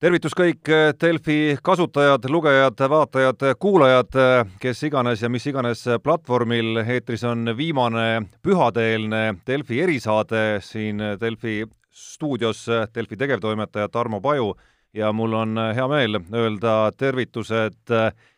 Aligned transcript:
tervitus 0.00 0.34
kõik 0.38 0.68
äh, 0.70 0.92
Delfi 1.00 1.56
kasutajad, 1.62 2.28
lugejad, 2.30 2.78
vaatajad, 2.90 3.42
kuulajad, 3.58 4.18
äh, 4.18 4.52
kes 4.62 4.82
iganes 4.86 5.22
ja 5.22 5.28
mis 5.28 5.46
iganes 5.46 5.84
platvormil. 6.02 6.82
eetris 6.84 7.24
on 7.24 7.50
viimane 7.56 8.22
pühadeelne 8.42 9.38
Delfi 9.46 9.80
erisaade 9.82 10.60
siin 10.60 11.02
Delfi 11.20 11.64
stuudios 11.90 12.66
Delfi 12.94 13.16
tegevtoimetaja 13.16 13.88
Tarmo 13.88 14.20
Paju 14.20 14.54
ja 14.94 15.12
mul 15.12 15.32
on 15.32 15.58
hea 15.74 15.88
meel 15.88 16.20
öelda 16.34 16.92
tervitused 16.96 17.94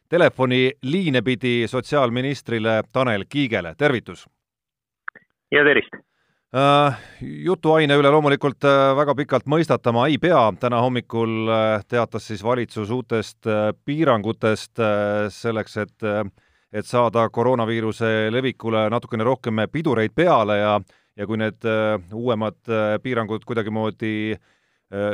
telefoniliine 0.08 1.22
pidi 1.22 1.68
sotsiaalministrile 1.68 2.82
Tanel 2.92 3.24
Kiigele, 3.28 3.74
tervitus! 3.78 4.26
ja 5.50 5.64
tervist! 5.64 6.09
Äh, 6.50 6.96
jutuaine 7.22 7.94
üle 7.94 8.10
loomulikult 8.10 8.64
äh, 8.66 8.88
väga 8.98 9.14
pikalt 9.14 9.44
mõistatama 9.46 10.08
ei 10.10 10.16
pea, 10.18 10.48
täna 10.58 10.80
hommikul 10.82 11.46
äh, 11.46 11.84
teatas 11.86 12.24
siis 12.26 12.40
valitsus 12.42 12.90
uutest 12.90 13.46
piirangutest 13.86 14.82
selleks, 15.30 15.76
et 15.78 16.08
et 16.70 16.86
saada 16.86 17.28
koroonaviiruse 17.30 18.32
levikule 18.34 18.88
natukene 18.90 19.26
rohkem 19.26 19.62
pidureid 19.70 20.14
peale 20.14 20.56
ja 20.58 20.72
ja 21.16 21.26
kui 21.26 21.38
need 21.38 21.66
uuemad 22.14 22.58
piirangud 23.02 23.44
kuidagimoodi 23.46 24.34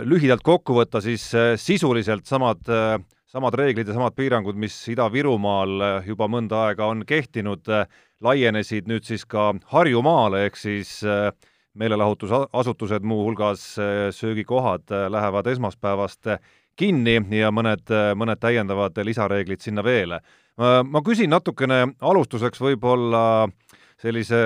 lühidalt 0.09 0.45
kokku 0.45 0.77
võtta, 0.77 1.01
siis 1.05 1.25
sisuliselt 1.61 2.29
samad, 2.29 2.63
samad 3.27 3.57
reeglid 3.59 3.89
ja 3.89 3.97
samad 3.97 4.15
piirangud, 4.17 4.57
mis 4.57 4.77
Ida-Virumaal 4.93 6.05
juba 6.07 6.29
mõnda 6.31 6.69
aega 6.69 6.87
on 6.93 7.03
kehtinud, 7.09 7.65
laienesid 8.25 8.89
nüüd 8.89 9.05
siis 9.07 9.27
ka 9.29 9.51
Harjumaale, 9.73 10.47
ehk 10.49 10.57
siis 10.59 10.99
äh, 11.05 11.31
meelelahutusasutused, 11.77 13.05
muuhulgas 13.05 13.67
äh, 13.79 14.09
söögikohad, 14.15 14.87
äh, 14.91 15.09
lähevad 15.13 15.47
esmaspäevast 15.53 16.33
kinni 16.77 17.21
ja 17.39 17.51
mõned, 17.53 17.89
mõned 18.21 18.41
täiendavad 18.41 18.99
lisareeglid 19.05 19.63
sinna 19.65 19.85
veel. 19.85 20.19
ma 20.57 21.01
küsin 21.05 21.31
natukene 21.33 21.95
alustuseks 22.01 22.61
võib-olla 22.61 23.49
sellise 24.01 24.37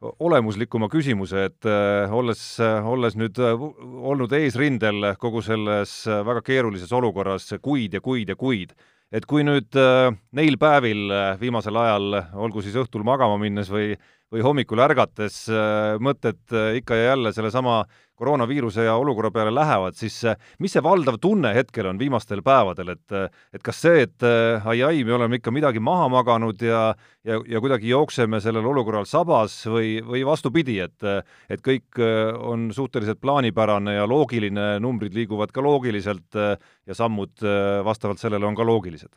olemuslikuma 0.00 0.86
küsimuse, 0.88 1.44
et 1.50 1.66
olles, 2.10 2.60
olles 2.86 3.16
nüüd 3.18 3.38
olnud 3.38 4.32
eesrindel 4.32 5.16
kogu 5.18 5.42
selles 5.42 6.04
väga 6.06 6.42
keerulises 6.42 6.92
olukorras 6.92 7.50
kuid 7.62 7.94
ja 7.94 8.00
kuid 8.00 8.30
ja 8.30 8.36
kuid, 8.36 8.74
et 9.12 9.26
kui 9.28 9.44
nüüd 9.46 9.76
äh, 9.78 10.10
neil 10.36 10.58
päevil 10.60 11.10
äh, 11.12 11.34
viimasel 11.40 11.76
ajal, 11.80 12.20
olgu 12.46 12.64
siis 12.64 12.76
õhtul 12.80 13.04
magama 13.06 13.38
minnes 13.40 13.70
või, 13.72 13.94
või 14.34 14.42
hommikul 14.42 14.82
ärgates 14.82 15.44
äh, 15.52 15.94
mõtted 16.02 16.42
ikka 16.80 16.98
ja 16.98 17.12
jälle 17.12 17.32
sellesama 17.34 17.84
koroonaviiruse 18.14 18.84
ja 18.86 18.92
olukorra 18.94 19.32
peale 19.34 19.50
lähevad, 19.50 19.96
siis 19.98 20.20
mis 20.62 20.70
see 20.70 20.82
valdav 20.86 21.16
tunne 21.22 21.50
hetkel 21.56 21.88
on 21.90 21.98
viimastel 21.98 22.44
päevadel, 22.46 22.92
et 22.94 23.16
et 23.50 23.62
kas 23.62 23.80
see, 23.82 24.04
et 24.06 24.26
ai-ai, 24.70 25.02
me 25.02 25.16
oleme 25.16 25.40
ikka 25.40 25.50
midagi 25.50 25.82
maha 25.82 26.06
maganud 26.12 26.62
ja 26.62 26.84
ja, 27.26 27.40
ja 27.50 27.60
kuidagi 27.64 27.90
jookseme 27.90 28.38
sellel 28.38 28.70
olukorral 28.70 29.10
sabas 29.10 29.58
või, 29.66 29.98
või 30.06 30.22
vastupidi, 30.30 30.78
et 30.86 31.10
et 31.50 31.66
kõik 31.66 31.98
on 32.38 32.70
suhteliselt 32.70 33.18
plaanipärane 33.18 33.98
ja 33.98 34.06
loogiline, 34.06 34.78
numbrid 34.78 35.18
liiguvad 35.18 35.50
ka 35.50 35.66
loogiliselt 35.66 36.38
ja 36.38 36.94
sammud 36.94 37.42
vastavalt 37.84 38.22
sellele 38.22 38.46
on 38.46 38.54
ka 38.54 38.62
loogilised? 38.62 39.10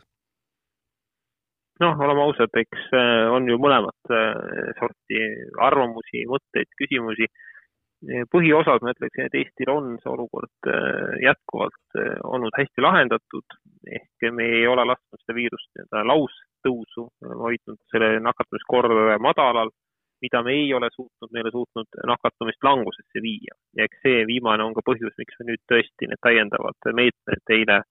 Noh, 1.84 2.00
oleme 2.06 2.24
ausad, 2.24 2.54
eks 2.58 2.90
on 3.34 3.50
ju 3.50 3.58
mõlemat 3.62 4.14
sorti 4.80 5.22
arvamusi, 5.68 6.24
mõtteid, 6.30 6.72
küsimusi 6.80 7.28
põhiosas 8.32 8.84
ma 8.84 8.94
ütleksin, 8.94 9.26
et 9.26 9.36
Eestil 9.40 9.72
on 9.74 9.96
see 10.02 10.12
olukord 10.12 10.70
äh, 10.70 11.18
jätkuvalt 11.24 11.98
äh, 11.98 12.14
olnud 12.24 12.54
hästi 12.58 12.84
lahendatud, 12.84 13.58
ehk 13.90 14.30
me 14.32 14.46
ei 14.60 14.68
ole 14.68 14.86
lasknud 14.86 15.22
seda 15.24 15.36
viirust 15.38 15.70
nii-öelda 15.74 16.04
laustõusu, 16.12 17.08
hoidnud 17.42 17.80
selle 17.92 18.20
nakatumiskordaja 18.22 19.18
madalal, 19.24 19.74
mida 20.22 20.42
me 20.46 20.54
ei 20.58 20.74
ole 20.74 20.90
suutnud, 20.94 21.32
me 21.32 21.40
ei 21.40 21.46
ole 21.46 21.54
suutnud 21.54 22.00
nakatumist 22.10 22.64
langusesse 22.64 23.22
viia. 23.22 23.58
ja 23.78 23.86
eks 23.86 24.02
see 24.06 24.26
viimane 24.30 24.64
on 24.64 24.74
ka 24.78 24.86
põhjus, 24.86 25.14
miks 25.18 25.38
me 25.40 25.52
nüüd 25.52 25.64
tõesti 25.72 26.10
need 26.10 26.22
täiendavad 26.22 26.94
meetmed 26.94 27.54
eile 27.54 27.82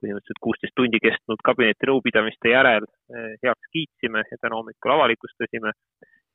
põhimõtteliselt 0.00 0.42
kuusteist 0.44 0.76
tundi 0.78 1.00
kestnud 1.02 1.42
kabineti 1.44 1.90
nõupidamiste 1.90 2.54
järel 2.54 2.86
äh, 2.86 3.34
heaks 3.42 3.72
kiitsime 3.74 4.24
ja 4.30 4.40
täna 4.40 4.60
hommikul 4.60 4.94
avalikustasime 4.94 5.74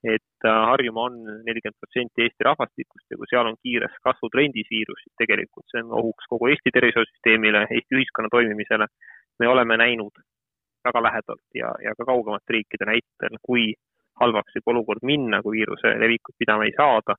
et 0.04 0.46
äh, 0.46 0.60
Harjumaa 0.70 1.08
on 1.10 1.20
nelikümmend 1.48 1.80
protsenti 1.80 2.26
Eesti 2.26 2.48
rahvastikust 2.48 3.08
ja 3.12 3.18
kui 3.20 3.30
seal 3.32 3.48
on 3.48 3.58
kiires 3.64 3.96
kasvutrendis 4.04 4.68
viirus, 4.72 5.00
siis 5.04 5.16
tegelikult 5.22 5.66
see 5.72 5.84
on 5.86 5.96
ohuks 6.02 6.28
kogu 6.32 6.52
Eesti 6.52 6.74
tervishoiusüsteemile, 6.76 7.66
Eesti 7.70 8.00
ühiskonna 8.00 8.32
toimimisele. 8.34 8.88
me 9.40 9.48
oleme 9.48 9.78
näinud 9.78 10.20
väga 10.86 11.04
lähedalt 11.04 11.48
ja, 11.56 11.72
ja 11.84 11.96
ka 11.98 12.06
kaugemate 12.06 12.54
riikide 12.54 12.86
näitel, 12.86 13.38
kui 13.48 13.72
halvaks 14.22 14.58
võib 14.58 14.74
olukord 14.76 15.06
minna, 15.08 15.42
kui 15.42 15.58
viiruse 15.58 15.96
levikut 16.00 16.36
pidama 16.38 16.68
ei 16.68 16.76
saada. 16.78 17.16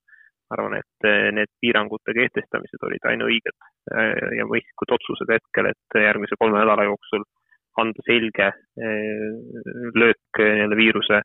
Arvan, 0.50 0.76
et 0.80 1.08
äh, 1.08 1.30
need 1.32 1.50
piirangute 1.60 2.16
kehtestamised 2.16 2.82
olid 2.88 3.08
ainuõiged 3.10 3.56
äh, 3.94 4.12
ja 4.38 4.48
mõistlikud 4.50 4.96
otsused 4.98 5.32
hetkel, 5.32 5.70
et 5.72 5.98
järgmise 6.04 6.38
kolme 6.40 6.60
nädala 6.60 6.86
jooksul 6.90 7.24
anda 7.80 8.04
selge 8.06 8.52
löök 9.98 10.38
nii-öelda 10.38 10.76
viiruse 10.78 11.18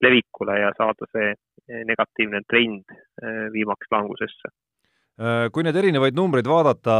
levikule 0.00 0.56
ja 0.60 0.72
saada 0.78 1.08
see 1.12 1.28
eh, 1.34 1.84
negatiivne 1.88 2.40
trend 2.48 2.88
eh, 2.88 3.46
viimaks 3.52 3.90
langusesse. 3.92 4.52
Äh, 5.20 5.50
kui 5.52 5.64
neid 5.66 5.76
erinevaid 5.76 6.16
numbreid 6.16 6.46
vaadata, 6.48 6.94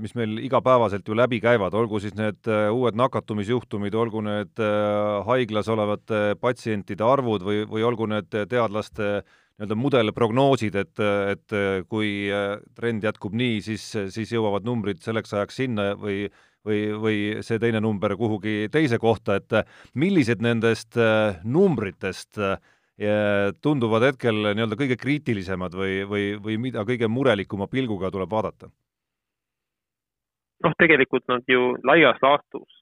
mis 0.00 0.14
meil 0.16 0.38
igapäevaselt 0.46 1.04
ju 1.04 1.16
läbi 1.18 1.42
käivad, 1.44 1.74
olgu 1.76 2.00
siis 2.00 2.14
need 2.16 2.48
äh, 2.48 2.70
uued 2.72 2.96
nakatumisjuhtumid, 2.96 3.96
olgu 4.00 4.22
need 4.24 4.62
äh, 4.64 5.18
haiglas 5.26 5.68
olevate 5.68 6.38
patsientide 6.40 7.04
arvud 7.04 7.44
või, 7.44 7.66
või 7.68 7.84
olgu 7.84 8.08
need 8.08 8.32
teadlaste 8.32 9.20
nii-öelda 9.60 9.76
mudelprognoosid, 9.76 10.76
et, 10.80 11.00
et 11.34 11.54
kui 11.92 12.30
trend 12.72 13.04
jätkub 13.04 13.34
nii, 13.36 13.58
siis, 13.60 13.84
siis 14.14 14.32
jõuavad 14.32 14.64
numbrid 14.64 15.02
selleks 15.04 15.34
ajaks 15.36 15.60
sinna 15.60 15.90
või 16.00 16.22
või, 16.66 16.80
või 17.00 17.16
see 17.44 17.60
teine 17.60 17.80
number 17.80 18.16
kuhugi 18.16 18.68
teise 18.72 18.98
kohta, 19.00 19.38
et 19.40 19.70
millised 19.94 20.42
nendest 20.44 20.98
äh, 21.00 21.40
numbritest 21.44 22.38
äh, 22.40 22.58
tunduvad 23.62 24.10
hetkel 24.10 24.42
nii-öelda 24.50 24.76
kõige 24.76 24.98
kriitilisemad 25.00 25.76
või, 25.76 26.02
või, 26.08 26.26
või 26.42 26.58
mida 26.68 26.84
kõige 26.88 27.08
murelikuma 27.08 27.70
pilguga 27.70 28.12
tuleb 28.12 28.30
vaadata? 28.30 28.70
noh, 30.60 30.74
tegelikult 30.76 31.24
nad 31.32 31.46
ju 31.48 31.72
laias 31.88 32.18
laastus 32.20 32.68
äh, 32.68 32.79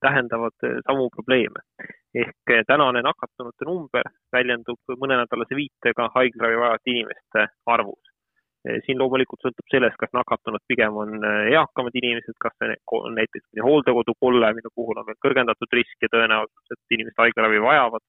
tähendavad 0.00 0.56
samu 0.86 1.08
probleeme. 1.10 1.60
ehk 2.14 2.50
tänane 2.66 3.02
nakatunute 3.02 3.66
number 3.66 4.06
väljendub 4.32 4.92
mõnenädalase 5.02 5.56
viitega 5.58 6.10
haiglaravi 6.14 6.60
vajavate 6.60 6.92
inimeste 6.92 7.46
arvus 7.66 8.14
siin 8.64 8.98
loomulikult 8.98 9.42
sõltub 9.44 9.66
sellest, 9.68 9.96
kas 10.00 10.12
nakatunud 10.16 10.62
pigem 10.68 10.96
on 10.96 11.24
eakamad 11.52 11.96
inimesed, 12.00 12.36
kas 12.40 12.54
on 12.96 13.16
näiteks 13.18 13.60
hooldekodukolle, 13.66 14.52
mille 14.56 14.72
puhul 14.74 15.00
on 15.00 15.08
veel 15.08 15.18
kõrgendatud 15.26 15.76
risk 15.78 16.06
ja 16.06 16.08
tõenäosus, 16.14 16.72
et 16.72 16.96
inimesed 16.96 17.20
haiglaravi 17.20 17.60
vajavad 17.60 18.04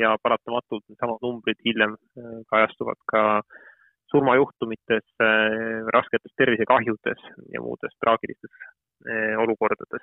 ja 0.00 0.14
paratamatult 0.22 0.86
needsamad 0.88 1.20
numbrid 1.26 1.60
hiljem 1.66 1.98
kajastuvad 2.52 3.00
ka 3.12 3.24
surmajuhtumites, 4.10 5.06
rasketes 5.94 6.32
tervisekahjudes 6.40 7.20
ja 7.52 7.60
muudes 7.62 7.92
traagilistes 8.00 8.54
olukordades. 9.40 10.02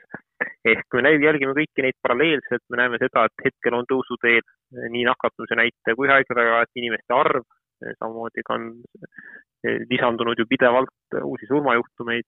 ehk 0.66 0.96
me 0.97 1.12
jälgime 1.22 1.53
kõiki 1.53 1.84
neid 1.85 1.97
paralleelselt, 2.02 2.63
me 2.69 2.80
näeme 2.81 2.97
seda, 3.02 3.28
et 3.28 3.46
hetkel 3.46 3.78
on 3.78 3.85
tõusuteel 3.91 4.41
nii 4.94 5.03
nakatumise 5.06 5.57
näitaja 5.60 5.95
kui 5.95 6.10
vajavate 6.10 6.81
inimeste 6.81 7.13
arv, 7.13 7.45
samamoodi 8.00 8.42
ka 8.48 8.57
on 8.57 8.71
lisandunud 9.92 10.39
ju 10.39 10.48
pidevalt 10.50 11.19
uusi 11.21 11.45
surmajuhtumeid 11.51 12.25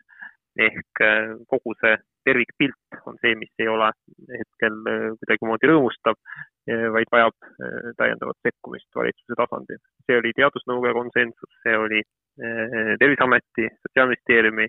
ehk 0.57 1.01
äh, 1.05 1.35
kogu 1.47 1.73
see 1.79 1.95
tervikpilt 2.27 2.99
on 3.07 3.17
see, 3.21 3.35
mis 3.39 3.51
ei 3.61 3.69
ole 3.71 3.89
hetkel 4.33 4.77
äh, 4.91 5.05
kuidagimoodi 5.21 5.69
rõõmustav, 5.71 6.17
äh, 6.69 6.87
vaid 6.95 7.11
vajab 7.13 7.35
täiendavat 7.99 8.39
sekkumist 8.45 8.89
valitsuse 8.95 9.37
tasandil. 9.39 9.81
see 10.05 10.17
oli 10.21 10.33
teadusnõukoja 10.37 10.97
konsensus, 10.97 11.59
see 11.65 11.77
oli 11.77 12.01
Terviseameti, 12.39 13.65
Sotsiaalministeeriumi 13.83 14.65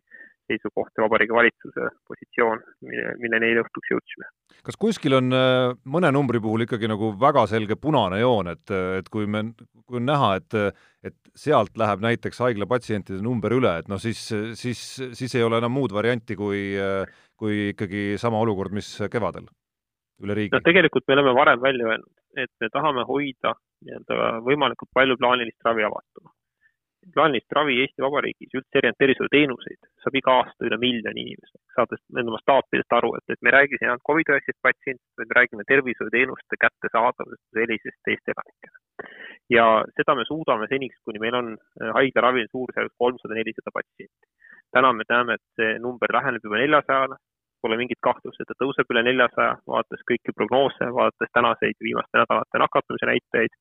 seisukoht 0.51 0.93
ja 0.97 1.05
Vabariigi 1.07 1.35
Valitsuse 1.37 1.89
positsioon, 2.11 2.63
mille, 2.87 3.15
milleni 3.23 3.51
eile 3.51 3.65
õhtuks 3.65 3.93
jõudsime. 3.95 4.29
kas 4.67 4.77
kuskil 4.81 5.17
on 5.17 5.37
äh, 5.37 5.73
mõne 5.95 6.11
numbri 6.15 6.43
puhul 6.43 6.67
ikkagi 6.67 6.91
nagu 6.91 7.13
väga 7.21 7.47
selge 7.51 7.79
punane 7.81 8.21
joon, 8.21 8.51
et, 8.53 8.75
et 9.01 9.09
kui 9.13 9.29
me, 9.31 9.45
kui 9.87 10.01
on 10.03 10.09
näha, 10.11 10.35
et 10.41 10.59
et 11.01 11.17
sealt 11.39 11.79
läheb 11.81 12.03
näiteks 12.05 12.43
haigla 12.45 12.67
patsientide 12.69 13.23
number 13.25 13.55
üle, 13.57 13.71
et 13.81 13.87
noh, 13.89 14.01
siis, 14.03 14.21
siis, 14.59 14.81
siis 15.17 15.35
ei 15.39 15.47
ole 15.47 15.57
enam 15.63 15.73
muud 15.73 15.95
varianti, 15.97 16.37
kui, 16.37 16.75
kui 17.41 17.71
ikkagi 17.71 18.19
sama 18.21 18.43
olukord, 18.45 18.75
mis 18.77 18.91
kevadel 19.13 19.47
üle 20.21 20.37
riigi? 20.37 20.53
noh, 20.53 20.65
tegelikult 20.67 21.07
me 21.09 21.17
oleme 21.17 21.33
varem 21.39 21.63
välja 21.63 21.89
öelnud, 21.89 22.13
et 22.37 22.53
me 22.61 22.69
tahame 22.75 23.07
hoida 23.09 23.55
nii-öelda 23.87 24.29
võimalikult 24.45 24.93
palju 24.93 25.17
plaanilist 25.23 25.65
ravi 25.65 25.87
avatuna 25.89 26.35
plaanilist 27.15 27.55
ravi 27.57 27.79
Eesti 27.83 28.05
Vabariigis, 28.05 28.53
üldse 28.59 28.81
erinevaid 28.81 29.01
tervishoiuteenuseid 29.03 29.89
saab 30.05 30.19
iga 30.21 30.35
aasta 30.41 30.67
üle 30.69 30.79
miljoni 30.83 31.25
inimese, 31.25 31.57
saades 31.77 32.03
nende 32.17 32.35
mastaapidest 32.35 32.97
aru, 32.99 33.15
et, 33.19 33.35
et 33.35 33.41
me 33.41 33.51
ei 33.51 33.57
räägi 33.57 33.81
siin 33.81 33.93
ainult 33.93 34.05
Covid-19 34.11 34.59
patsientidest, 34.67 35.17
vaid 35.21 35.33
me 35.33 35.39
räägime 35.39 35.67
tervishoiuteenuste 35.73 36.61
kättesaadavusest 36.65 37.59
sellisest 37.59 38.13
Eesti 38.15 38.35
elanikele. 38.35 38.77
ja 39.57 39.67
seda 39.97 40.15
me 40.19 40.29
suudame 40.29 40.69
seniks, 40.73 41.01
kuni 41.05 41.23
meil 41.25 41.41
on 41.41 41.51
äh, 41.57 41.91
haiglaravil 41.99 42.47
suurusjärgus 42.53 42.97
kolmsada, 43.05 43.35
nelisada 43.41 43.75
patsienti. 43.75 44.31
täna 44.77 44.93
me 44.93 45.09
näeme, 45.09 45.35
et 45.35 45.47
see 45.59 45.79
number 45.87 46.13
läheneb 46.19 46.45
juba 46.45 46.61
neljasajale, 46.63 47.17
pole 47.63 47.77
mingit 47.77 48.01
kahtlust, 48.07 48.41
et 48.41 48.49
ta 48.49 48.57
tõuseb 48.61 48.93
üle 48.93 49.03
neljasaja, 49.05 49.57
vaadates 49.69 50.05
kõiki 50.09 50.33
prognoose, 50.37 50.89
vaadates 50.97 51.33
tänaseid 51.37 51.77
viimaste 51.85 52.23
nädalate 52.23 52.63
nakatumise 52.63 53.09
näitajaid 53.11 53.57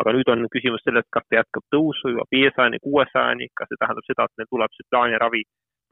aga 0.00 0.14
nüüd 0.16 0.30
on 0.32 0.46
küsimus 0.52 0.82
selles, 0.84 1.06
kas 1.14 1.26
ta 1.28 1.40
jätkab 1.40 1.64
tõusu 1.74 2.14
juba 2.14 2.26
viiesajani, 2.34 2.80
kuuesajani, 2.82 3.50
kas 3.58 3.70
see 3.70 3.80
tähendab 3.80 4.08
seda, 4.08 4.26
et 4.26 4.40
meil 4.40 4.50
tuleb 4.50 4.74
see 4.74 4.88
plaaniravi 4.90 5.42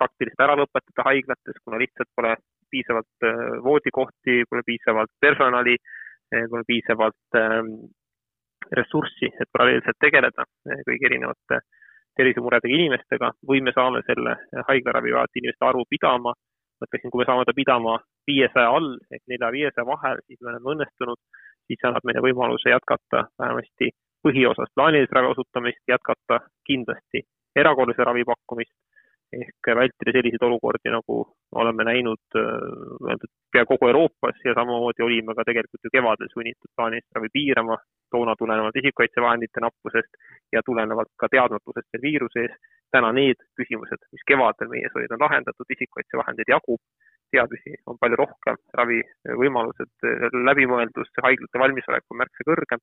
praktiliselt 0.01 0.45
ära 0.47 0.57
lõpetada 0.59 1.07
haiglates, 1.07 1.61
kuna 1.65 1.81
lihtsalt 1.83 2.11
pole 2.17 2.35
piisavalt 2.73 3.27
äh, 3.29 3.43
voodikohti, 3.67 4.43
pole 4.51 4.65
piisavalt 4.67 5.13
personali, 5.21 5.77
äh, 6.35 6.47
pole 6.51 6.65
piisavalt 6.67 7.39
ähm, 7.39 7.75
ressurssi, 8.79 9.29
et 9.29 9.51
paralleelselt 9.53 10.01
tegeleda 10.01 10.47
äh, 10.47 10.83
kõigi 10.89 11.09
erinevate 11.11 11.61
tervisemuredega 12.19 12.75
inimestega. 12.77 13.31
Või 13.49 13.63
me 13.65 13.73
saame 13.77 14.03
selle 14.09 14.37
haiglaravi 14.69 15.15
vajavate 15.15 15.41
inimeste 15.41 15.69
arvu 15.69 15.87
pidama. 15.89 16.35
ma 16.83 16.89
ütleksin, 16.89 17.13
kui 17.13 17.23
me 17.23 17.29
saame 17.29 17.45
ta 17.47 17.53
pidama 17.55 17.93
viiesaja 18.27 18.71
all 18.75 18.97
ehk 19.15 19.23
nelja-viiesaja 19.31 19.85
vahel, 19.87 20.19
siis 20.27 20.41
me 20.41 20.51
oleme 20.51 20.73
õnnestunud 20.73 21.21
siis 21.67 21.81
see 21.81 21.89
annab 21.91 22.07
meile 22.09 22.25
võimaluse 22.25 22.73
jätkata 22.73 23.27
vähemasti 23.39 23.91
põhiosas 24.23 24.71
plaanilise 24.75 25.15
ravi 25.17 25.33
osutamist, 25.35 25.83
jätkata 25.89 26.41
kindlasti 26.69 27.25
erakorralise 27.57 28.07
ravi 28.07 28.25
pakkumist 28.25 28.75
ehk 29.33 29.69
vältida 29.79 30.13
selliseid 30.13 30.45
olukordi, 30.45 30.91
nagu 30.93 31.23
oleme 31.63 31.85
näinud 31.89 32.37
äh, 32.37 33.25
pea 33.53 33.65
kogu 33.69 33.89
Euroopas 33.89 34.45
ja 34.45 34.55
samamoodi 34.59 35.05
olime 35.07 35.35
ka 35.39 35.47
tegelikult 35.49 35.85
ju 35.85 35.93
kevadel 35.95 36.29
sunnitud 36.33 36.71
plaanilist 36.77 37.17
ravi 37.17 37.31
piirama, 37.33 37.79
toona 38.13 38.35
tulenevalt 38.39 38.77
isikukaitsevahendite 38.81 39.65
nappusest 39.65 40.21
ja 40.53 40.63
tulenevalt 40.67 41.09
ka 41.21 41.31
teadmatusest 41.35 41.89
selle 41.89 42.09
viiruse 42.09 42.45
ees. 42.45 42.57
täna 42.93 43.09
need 43.17 43.41
küsimused, 43.57 44.03
mis 44.13 44.25
kevadel 44.29 44.69
meie 44.69 44.85
ees 44.85 44.97
olid, 44.99 45.13
on 45.17 45.25
lahendatud, 45.25 45.71
isikukaitsevahendeid 45.77 46.51
jagub, 46.53 46.81
teadmisi 47.33 47.75
on 47.91 47.99
palju 48.01 48.19
rohkem, 48.21 48.59
ravivõimalused, 48.79 49.93
läbimõeldus, 50.49 51.11
haiglate 51.25 51.63
valmisolek 51.63 52.05
on 52.13 52.21
märksa 52.23 52.47
kõrgem, 52.49 52.83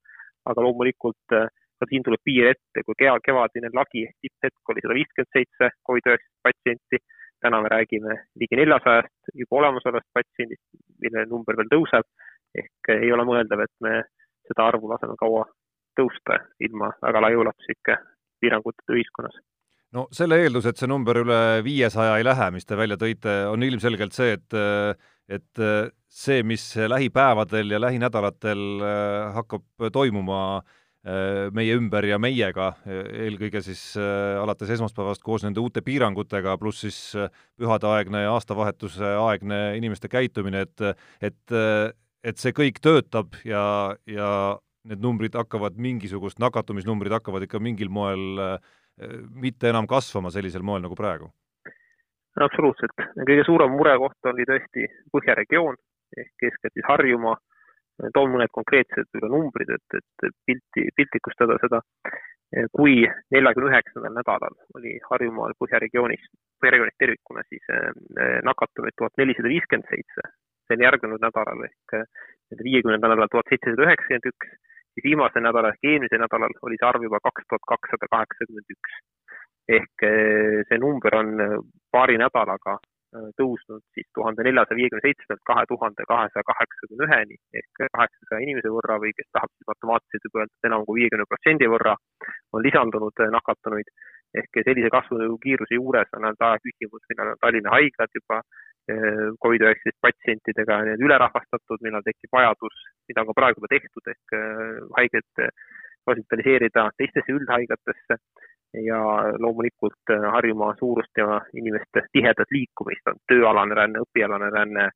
aga 0.49 0.65
loomulikult 0.65 1.37
äh, 1.37 1.47
ka 1.79 1.87
siin 1.89 2.03
tuleb 2.05 2.21
piir 2.27 2.51
ette, 2.51 2.83
kui 2.85 2.97
keva, 2.99 3.19
kevadine 3.23 3.71
lagi 3.75 4.03
ehk 4.07 4.17
tipphetk 4.25 4.73
oli 4.73 4.83
sada 4.83 4.97
viiskümmend 4.97 5.31
seitse 5.35 5.69
Covid-19 5.87 6.31
patsienti, 6.47 7.01
täna 7.43 7.61
me 7.63 7.71
räägime 7.71 8.17
ligi 8.41 8.59
neljasajast 8.59 9.31
juba 9.41 9.61
olemasolevast 9.61 10.09
patsiendist, 10.17 10.65
mille 11.03 11.23
number 11.31 11.59
veel 11.59 11.71
tõuseb, 11.71 12.09
ehk 12.63 12.91
ei 12.97 13.13
ole 13.15 13.27
mõeldav, 13.29 13.63
et 13.63 13.75
me 13.85 14.01
seda 14.49 14.67
arvu 14.67 14.91
laseme 14.91 15.15
kaua 15.19 15.45
tõusta 15.99 16.41
ilma 16.67 16.91
väga 17.05 17.23
laiaulatuslike 17.27 17.95
piiranguteta 18.41 18.95
ühiskonnas 18.95 19.39
no 19.95 20.07
selle 20.15 20.39
eeldus, 20.43 20.67
et 20.69 20.79
see 20.79 20.89
number 20.89 21.21
üle 21.23 21.39
viiesaja 21.65 22.17
ei 22.19 22.25
lähe, 22.27 22.49
mis 22.55 22.67
te 22.67 22.77
välja 22.79 22.97
tõite, 22.99 23.41
on 23.51 23.63
ilmselgelt 23.65 24.15
see, 24.15 24.35
et 24.37 24.59
et 25.29 25.61
see, 26.09 26.41
mis 26.41 26.63
lähipäevadel 26.89 27.75
ja 27.75 27.79
lähinädalatel 27.81 28.61
hakkab 29.35 29.91
toimuma 29.93 30.39
meie 31.55 31.75
ümber 31.77 32.03
ja 32.09 32.17
meiega, 32.19 32.71
eelkõige 32.89 33.61
siis 33.63 33.83
alates 33.97 34.73
esmaspäevast 34.73 35.21
koos 35.23 35.45
nende 35.45 35.61
uute 35.61 35.83
piirangutega, 35.85 36.57
pluss 36.59 36.81
siis 36.83 36.97
pühadeaegne 37.61 38.25
ja 38.25 38.33
aastavahetuse 38.33 39.13
aegne 39.21 39.61
inimeste 39.77 40.09
käitumine, 40.11 40.65
et 40.65 40.83
et, 41.29 41.59
et 42.23 42.41
see 42.41 42.57
kõik 42.57 42.81
töötab 42.81 43.37
ja, 43.45 43.93
ja 44.09 44.31
need 44.89 45.01
numbrid 45.03 45.35
hakkavad, 45.37 45.77
mingisugust 45.79 46.39
nakatumisnumbrid 46.41 47.13
hakkavad 47.19 47.45
ikka 47.45 47.61
mingil 47.63 47.91
moel 47.93 48.41
äh, 48.41 48.75
mitte 49.35 49.69
enam 49.69 49.87
kasvama 49.87 50.31
sellisel 50.33 50.65
moel 50.65 50.83
nagu 50.85 50.97
praegu? 50.97 51.29
absoluutselt, 52.39 52.95
kõige 53.27 53.43
suurem 53.43 53.73
murekoht 53.75 54.27
oli 54.31 54.45
tõesti 54.47 54.85
põhjaregioon 55.11 55.75
ehk 56.17 56.45
eeskätt 56.47 56.73
siis 56.73 56.85
Harjumaa. 56.87 57.37
toon 58.15 58.31
mõned 58.31 58.47
konkreetsed 58.55 59.17
numbrid, 59.27 59.69
et, 59.75 59.97
et 59.97 60.35
pilti, 60.47 60.85
piltlikustada 60.95 61.57
seda. 61.59 61.81
kui 62.73 63.03
neljakümne 63.35 63.69
üheksandal 63.69 64.13
nädalal 64.15 64.55
oli 64.79 64.95
Harjumaal 65.09 65.51
põhjaregioonis, 65.61 66.23
põhjaregioonis 66.61 66.95
tervikuna 66.97 67.43
siis 67.49 67.67
eh, 67.69 68.39
nakatunuid 68.47 68.95
tuhat 68.97 69.13
nelisada 69.21 69.51
viiskümmend 69.51 69.85
seitse, 69.91 70.23
see 70.65 70.77
on 70.79 70.85
järgnenud 70.87 71.21
nädalal 71.21 71.61
ehk 71.67 71.93
viiekümnendal 72.63 73.13
nädalal 73.13 73.29
tuhat 73.35 73.51
seitsesada 73.53 73.85
üheksakümmend 73.85 74.31
üks 74.31 74.55
siis 74.93 75.07
viimasel 75.09 75.45
nädalal 75.45 75.73
ehk 75.73 75.89
eelmisel 75.91 76.21
nädalal 76.23 76.53
oli 76.67 76.77
see 76.79 76.89
arv 76.89 77.07
juba 77.07 77.19
kaks 77.27 77.47
tuhat 77.47 77.65
kakssada 77.73 78.11
kaheksakümmend 78.13 78.75
üks. 78.75 78.93
ehk 79.77 80.05
eh, 80.11 80.61
see 80.69 80.79
number 80.85 81.15
on 81.21 81.27
eh, 81.45 81.57
paari 81.93 82.17
nädalaga 82.21 82.75
eh, 82.79 83.27
tõusnud 83.41 83.83
siis 83.93 84.07
tuhande 84.17 84.45
neljasaja 84.47 84.79
viiekümne 84.79 85.05
seitsmelt 85.05 85.43
kahe 85.51 85.65
tuhande 85.71 86.07
kahesaja 86.11 86.47
kaheksakümne 86.51 87.09
üheni 87.09 87.37
ehk 87.61 87.83
kaheksasaja 87.97 88.45
inimese 88.45 88.73
võrra 88.77 88.97
või 89.03 89.13
kes 89.17 89.29
tahab 89.37 89.53
siis 89.53 89.69
matemaatiliselt 89.73 90.29
võib 90.29 90.41
öelda, 90.41 90.55
et 90.57 90.71
enam 90.71 90.87
kui 90.87 91.01
viiekümne 91.01 91.29
protsendi 91.33 91.69
võrra 91.75 91.95
on 92.53 92.65
lisandunud 92.67 93.25
nakatunuid. 93.37 93.93
Ehk 94.37 94.61
sellise 94.63 94.89
kasvukiiruse 94.93 95.77
juures 95.79 96.11
on 96.17 96.25
ainult 96.25 96.47
aja 96.47 96.61
küsimus, 96.65 97.05
millal 97.09 97.33
on 97.33 97.39
Tallinna 97.41 97.75
haiglad 97.77 98.13
juba 98.13 98.41
Covid-19 99.43 99.99
patsientidega 100.01 100.79
ülerahvastatud, 100.97 101.81
millal 101.85 102.01
tekib 102.05 102.31
vajadus, 102.33 102.77
mida 103.09 103.21
on 103.21 103.29
ka 103.29 103.35
praegu 103.37 103.61
juba 103.61 103.69
tehtud, 103.73 104.11
ehk 104.13 104.37
äh, 104.37 104.79
haiget 104.97 105.43
hospitaliseerida 106.09 106.89
teistesse 106.97 107.35
üldhaiglatesse. 107.35 108.19
Ja 108.85 108.99
loomulikult 109.41 110.13
äh, 110.13 110.25
Harjumaa 110.33 110.75
suurust 110.79 111.17
ja 111.17 111.39
inimeste 111.57 112.05
tihedat 112.13 112.51
liikumist, 112.53 113.05
on 113.09 113.21
tööalane 113.31 113.77
ränne, 113.77 114.03
õpialane 114.05 114.49
ränne, 114.53 114.89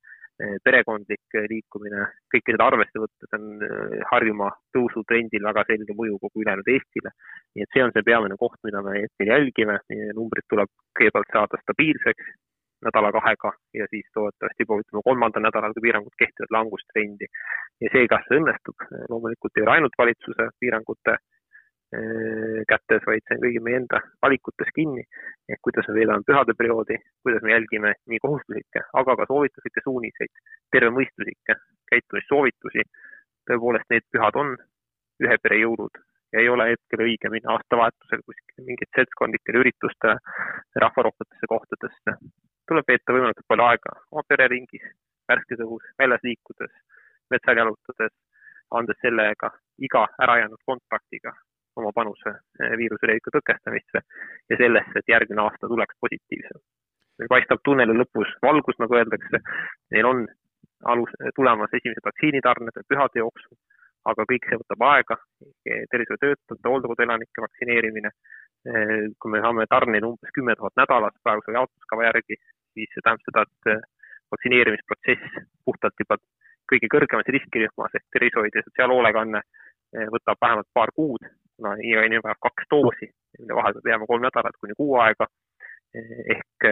perekondlik 0.66 1.36
liikumine, 1.50 2.08
kõike 2.34 2.56
seda 2.56 2.66
arvesse 2.72 3.00
võttes 3.00 3.36
on 3.38 3.62
Harjumaa 4.10 4.50
tõusutrendil 4.76 5.46
väga 5.46 5.64
selge 5.68 5.94
mõju 5.98 6.18
kogu 6.22 6.42
ülejäänud 6.42 6.72
Eestile. 6.74 7.12
nii 7.56 7.66
et 7.66 7.76
see 7.76 7.84
on 7.86 7.94
see 7.94 8.06
peamine 8.08 8.38
koht, 8.40 8.58
mida 8.66 8.82
me 8.82 8.96
hetkel 9.04 9.30
jälgime, 9.30 9.78
numbrid 10.18 10.48
tuleb 10.50 10.72
kõigepealt 10.98 11.30
saada 11.36 11.62
stabiilseks, 11.62 12.34
nädala-kahega 12.86 13.52
ja 13.80 13.86
siis 13.92 14.10
loodetavasti 14.16 14.66
juba 14.66 14.80
ütleme 14.82 15.04
kolmandal 15.08 15.46
nädalal, 15.46 15.76
kui 15.76 15.86
piirangud 15.88 16.16
kehtivad, 16.20 16.52
langustrendi. 16.58 17.30
ja 17.82 17.92
see, 17.94 18.08
kas 18.12 18.26
see 18.28 18.40
õnnestub, 18.42 18.88
loomulikult 19.12 19.58
ei 19.58 19.66
ole 19.66 19.76
ainult 19.78 19.98
valitsuse 20.02 20.50
piirangute 20.60 21.18
kätes, 22.70 23.04
vaid 23.08 23.24
see 23.28 23.38
on 23.38 23.44
kõigi 23.44 23.62
meie 23.64 23.80
enda 23.82 24.00
valikutes 24.26 24.72
kinni, 24.76 25.04
ehk 25.50 25.62
kuidas 25.68 25.88
me 25.90 25.98
veedame 26.00 26.26
pühade 26.28 26.56
perioodi, 26.58 26.98
kuidas 27.26 27.44
me 27.46 27.54
jälgime 27.54 27.94
nii 28.12 28.22
kohustuslikke, 28.24 28.86
aga 29.02 29.16
ka 29.20 29.28
soovituslikke 29.30 29.84
suuniseid, 29.84 30.34
tervemõistuslikke 30.76 31.60
käitumissoovitusi. 31.92 32.88
tõepoolest, 33.50 33.90
need 33.92 34.06
pühad 34.16 34.38
on 34.40 34.56
ühe 35.24 35.36
pere 35.44 35.58
jõulud 35.60 36.00
ja 36.32 36.40
ei 36.40 36.50
ole 36.50 36.70
hetkel 36.70 37.04
õige 37.06 37.30
minna 37.30 37.58
aastavahetusel 37.58 38.22
kuskile 38.26 38.66
mingit 38.70 38.90
seltskondlikele 38.96 39.60
üritustele, 39.66 40.16
rahvarohketesse 40.86 41.50
kohtadesse 41.52 42.16
tuleb 42.68 42.88
veeta 42.88 43.16
võimalikult 43.16 43.48
palju 43.52 43.66
aega 43.68 43.96
oma 44.12 44.24
pereringis, 44.28 44.86
värskes 45.30 45.64
õhus, 45.66 45.84
väljas 46.00 46.24
liikudes, 46.24 46.72
metsal 47.34 47.60
jalutades, 47.60 48.14
andes 48.72 49.00
sellega 49.04 49.52
iga 49.88 50.08
ärajäänud 50.24 50.64
kontaktiga 50.66 51.34
oma 51.76 51.92
panuse 51.96 52.30
eh, 52.30 52.76
viiruse 52.80 53.10
leviku 53.10 53.34
tõkestamisse 53.34 54.02
ja 54.52 54.60
sellesse, 54.60 55.00
et 55.00 55.12
järgmine 55.14 55.44
aasta 55.46 55.70
tuleks 55.72 55.98
positiivsem. 56.06 56.62
meil 57.20 57.30
paistab 57.30 57.62
tunneli 57.64 57.94
lõpus 57.98 58.30
valgus, 58.42 58.78
nagu 58.82 58.98
öeldakse, 58.98 59.40
meil 59.94 60.10
on 60.10 60.24
alus, 60.94 61.14
tulemas 61.36 61.74
esimesed 61.78 62.06
vaktsiinitarned 62.06 62.80
pühade 62.90 63.22
jooksul, 63.22 63.58
aga 64.10 64.26
kõik 64.30 64.48
see 64.50 64.60
võtab 64.60 64.86
aega, 64.90 65.18
tervishoiutöötajate, 65.64 66.60
hooldekodu 66.68 67.06
elanike 67.06 67.46
vaktsineerimine, 67.46 68.12
eh, 68.70 68.96
kui 69.20 69.34
me 69.34 69.42
saame 69.46 69.68
tarneid 69.70 70.10
umbes 70.10 70.34
kümme 70.38 70.58
tuhat 70.60 70.78
nädalas 70.82 71.18
praeguse 71.24 71.58
jaotuskava 71.58 72.10
järgi, 72.10 72.40
siis 72.74 72.90
see 72.94 73.06
tähendab 73.06 73.30
seda, 73.30 73.46
et 73.48 73.90
vaktsineerimisprotsess 74.34 75.46
puhtalt 75.66 76.02
juba 76.02 76.18
kõige 76.72 76.90
kõrgemas 76.90 77.30
riskirühmas 77.36 77.96
ehk 77.98 78.06
tervishoid 78.16 78.56
ja 78.56 78.64
sotsiaalhoolekanne 78.66 79.42
võtab 80.14 80.40
vähemalt 80.42 80.70
paar 80.74 80.90
kuud, 80.96 81.22
kuna 81.64 81.80
iga 81.80 82.04
inimene 82.04 82.24
vajab 82.24 82.42
kaks 82.44 82.66
doosi, 82.72 83.08
mille 83.40 83.56
vahel 83.56 83.76
peab 83.78 83.92
jääma 83.92 84.08
kolm 84.10 84.24
nädalat 84.26 84.58
kuni 84.60 84.76
kuu 84.78 84.98
aega. 85.00 85.28
Ehk 86.36 86.68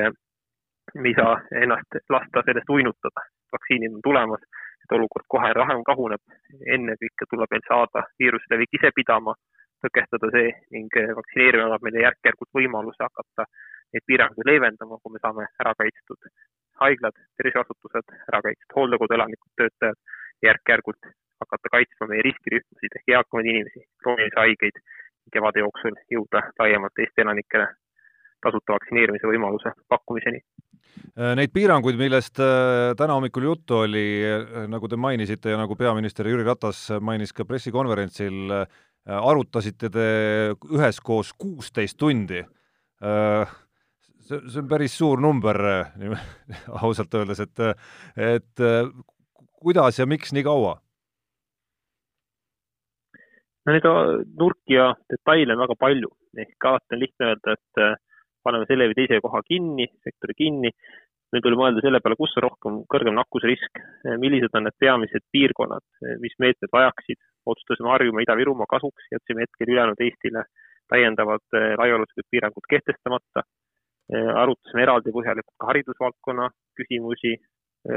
me 0.99 1.07
ei 1.09 1.15
saa 1.19 1.37
ennast 1.63 1.95
lasta 2.11 2.43
sellest 2.45 2.69
uinutada, 2.75 3.23
vaktsiinid 3.55 3.95
on 3.95 4.03
tulemas, 4.03 4.43
et 4.83 4.95
olukord 4.97 5.27
kohe 5.31 5.53
rahem 5.55 5.83
kahuneb, 5.87 6.23
ennekõike 6.75 7.29
tuleb 7.31 7.55
meil 7.55 7.63
saada 7.67 8.03
viiruse 8.19 8.51
levik 8.51 8.75
ise 8.79 8.91
pidama, 8.95 9.35
tõkestada 9.85 10.31
see 10.35 10.51
ning 10.75 10.99
vaktsineerimine 11.19 11.69
annab 11.69 11.87
meile 11.87 12.03
järk-järgult 12.07 12.51
võimaluse 12.59 13.07
hakata 13.07 13.47
neid 13.93 14.05
piiranguid 14.11 14.49
leevendama, 14.51 14.99
kui 14.99 15.15
me 15.15 15.23
saame 15.23 15.47
ära 15.63 15.73
kaitstud 15.79 16.31
haiglad, 16.83 17.15
terviseasutused, 17.37 18.11
ära 18.27 18.43
kaitstud 18.43 18.75
hooldekodu 18.75 19.15
elanikud, 19.15 19.55
töötajad, 19.61 19.99
järk-järgult 20.43 21.11
hakata 21.43 21.73
kaitsma 21.75 22.09
meie 22.11 22.25
riskirühmasid 22.29 22.97
ehk 22.99 23.13
eakamaid 23.15 23.51
inimesi, 23.53 23.85
kroonilisi 24.03 24.39
haigeid, 24.39 24.81
kevade 25.33 25.63
jooksul 25.63 25.97
jõuda 26.11 26.43
laiemalt 26.59 26.99
Eesti 27.01 27.23
elanikele 27.23 27.67
tasuta 28.41 28.75
vaktsineerimise 28.75 29.29
võimaluse 29.29 29.73
pakkumiseni. 29.91 30.41
Neid 31.37 31.51
piiranguid, 31.53 31.97
millest 31.99 32.39
äh, 32.41 32.91
täna 32.99 33.15
hommikul 33.17 33.45
juttu 33.45 33.81
oli, 33.83 34.05
äh, 34.27 34.65
nagu 34.71 34.89
te 34.91 34.99
mainisite 34.99 35.53
ja 35.53 35.59
nagu 35.59 35.75
peaminister 35.79 36.27
Jüri 36.27 36.45
Ratas 36.47 36.87
mainis 37.03 37.33
ka 37.35 37.45
pressikonverentsil, 37.47 38.53
äh, 38.55 38.79
arutasite 39.17 39.89
te 39.93 40.07
üheskoos 40.71 41.33
kuusteist 41.39 41.97
tundi. 41.97 42.43
see, 43.01 44.37
see 44.45 44.59
on 44.61 44.67
päris 44.69 44.93
suur 44.93 45.17
number 45.19 45.57
ausalt 46.83 47.15
öeldes, 47.17 47.39
et, 47.41 47.63
et 48.15 48.61
kuidas 49.57 49.97
ja 49.97 50.05
miks 50.05 50.35
nii 50.37 50.45
kaua? 50.45 50.75
No 53.65 53.75
neid 53.75 53.85
nurki 54.39 54.77
ja 54.77 54.91
detaile 55.11 55.55
on 55.55 55.63
väga 55.63 55.77
palju, 55.79 56.09
ehk 56.43 56.67
alati 56.69 56.97
on 56.97 57.01
lihtne 57.01 57.29
öelda, 57.29 57.55
et 57.57 58.01
paneme 58.45 58.67
selle 58.69 58.89
või 58.89 58.97
teise 58.97 59.21
koha 59.23 59.41
kinni, 59.47 59.87
sektori 60.05 60.37
kinni. 60.37 60.71
nüüd 61.31 61.45
tuleb 61.45 61.61
mõelda 61.61 61.79
selle 61.79 62.01
peale, 62.03 62.17
kus 62.19 62.33
on 62.35 62.43
rohkem, 62.43 62.79
kõrgem 62.91 63.15
nakkusrisk, 63.15 63.79
millised 64.19 64.51
on 64.57 64.65
need 64.67 64.75
peamised 64.83 65.23
piirkonnad, 65.31 65.85
mis 66.19 66.33
meetmed 66.43 66.73
vajaksid. 66.73 67.19
otsustasime 67.45 67.89
Harjumaa, 67.89 68.21
Ida-Virumaa 68.25 68.67
kasuks, 68.69 69.07
jätsime 69.13 69.45
hetkel 69.45 69.71
ülejäänud 69.71 70.01
Eestile 70.05 70.43
täiendavad 70.91 71.55
laiaulatuslikud 71.79 72.27
piirangud 72.31 72.67
kehtestamata. 72.69 73.45
Eh, 74.11 74.27
arutasime 74.43 74.83
eraldi 74.83 75.13
põhjalikult 75.15 75.55
ka 75.57 75.69
haridusvaldkonna 75.71 76.49
küsimusi, 76.77 77.37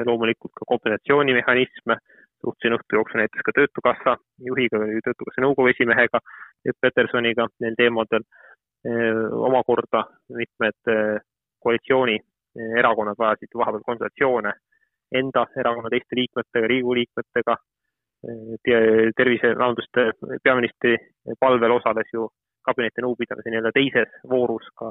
loomulikult 0.07 0.55
ka 0.57 0.65
kompensatsioonimehhanisme, 0.69 1.99
suhtlesin 2.45 2.77
õhtu 2.77 2.99
jooksul 2.99 3.23
näiteks 3.23 3.47
ka 3.47 3.55
Töötukassa 3.57 4.17
juhiga 4.49 4.81
Töötukassa 5.05 5.45
nõukogu 5.45 5.73
esimehega 5.73 6.21
Epp 6.69 6.81
Petersoniga 6.85 7.49
neil 7.65 7.77
teemadel. 7.81 8.27
Omakorda 9.49 10.05
mitmed 10.37 10.93
koalitsioonierakonnad 11.65 13.17
vajasid 13.19 13.57
vahepeal 13.57 13.87
konsultatsioone 13.87 14.53
enda 15.15 15.47
erakonna 15.61 15.89
teiste 15.93 16.19
liikmetega, 16.19 16.69
Riigikogu 16.69 16.95
liikmetega, 16.99 17.57
tervise, 19.17 19.53
vabandust, 19.57 20.01
peaministri 20.45 20.97
palvel 21.41 21.77
osales 21.79 22.13
ju 22.13 22.29
kabineti 22.65 23.05
nõupidamise 23.05 23.53
nii-öelda 23.53 23.73
teises 23.77 24.15
voorus 24.31 24.69
ka 24.81 24.91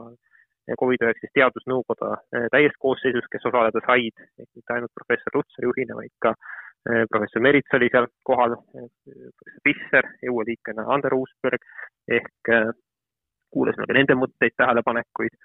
Covid-19 0.80 1.34
teadusnõukoda 1.36 2.16
täies 2.54 2.76
koosseisus, 2.80 3.26
kes 3.32 3.46
osaleda 3.50 3.82
said, 3.86 4.22
mitte 4.40 4.76
ainult 4.76 4.94
professor 4.96 5.36
Lutsar 5.36 5.66
juhina, 5.68 5.98
vaid 5.98 6.14
ka 6.24 6.34
professor 6.84 7.42
Merits 7.42 7.76
oli 7.78 7.88
seal 7.92 8.08
kohal, 8.28 8.58
professor 8.72 9.62
Pisser 9.64 10.10
ja 10.22 10.32
uue 10.32 10.44
liikmena 10.50 10.84
Ander 10.96 11.16
Uusberg 11.16 11.64
ehk 12.12 12.52
kuulasime 13.54 13.88
ka 13.88 13.96
nende 13.96 14.18
mõtteid, 14.20 14.56
tähelepanekuid. 14.60 15.38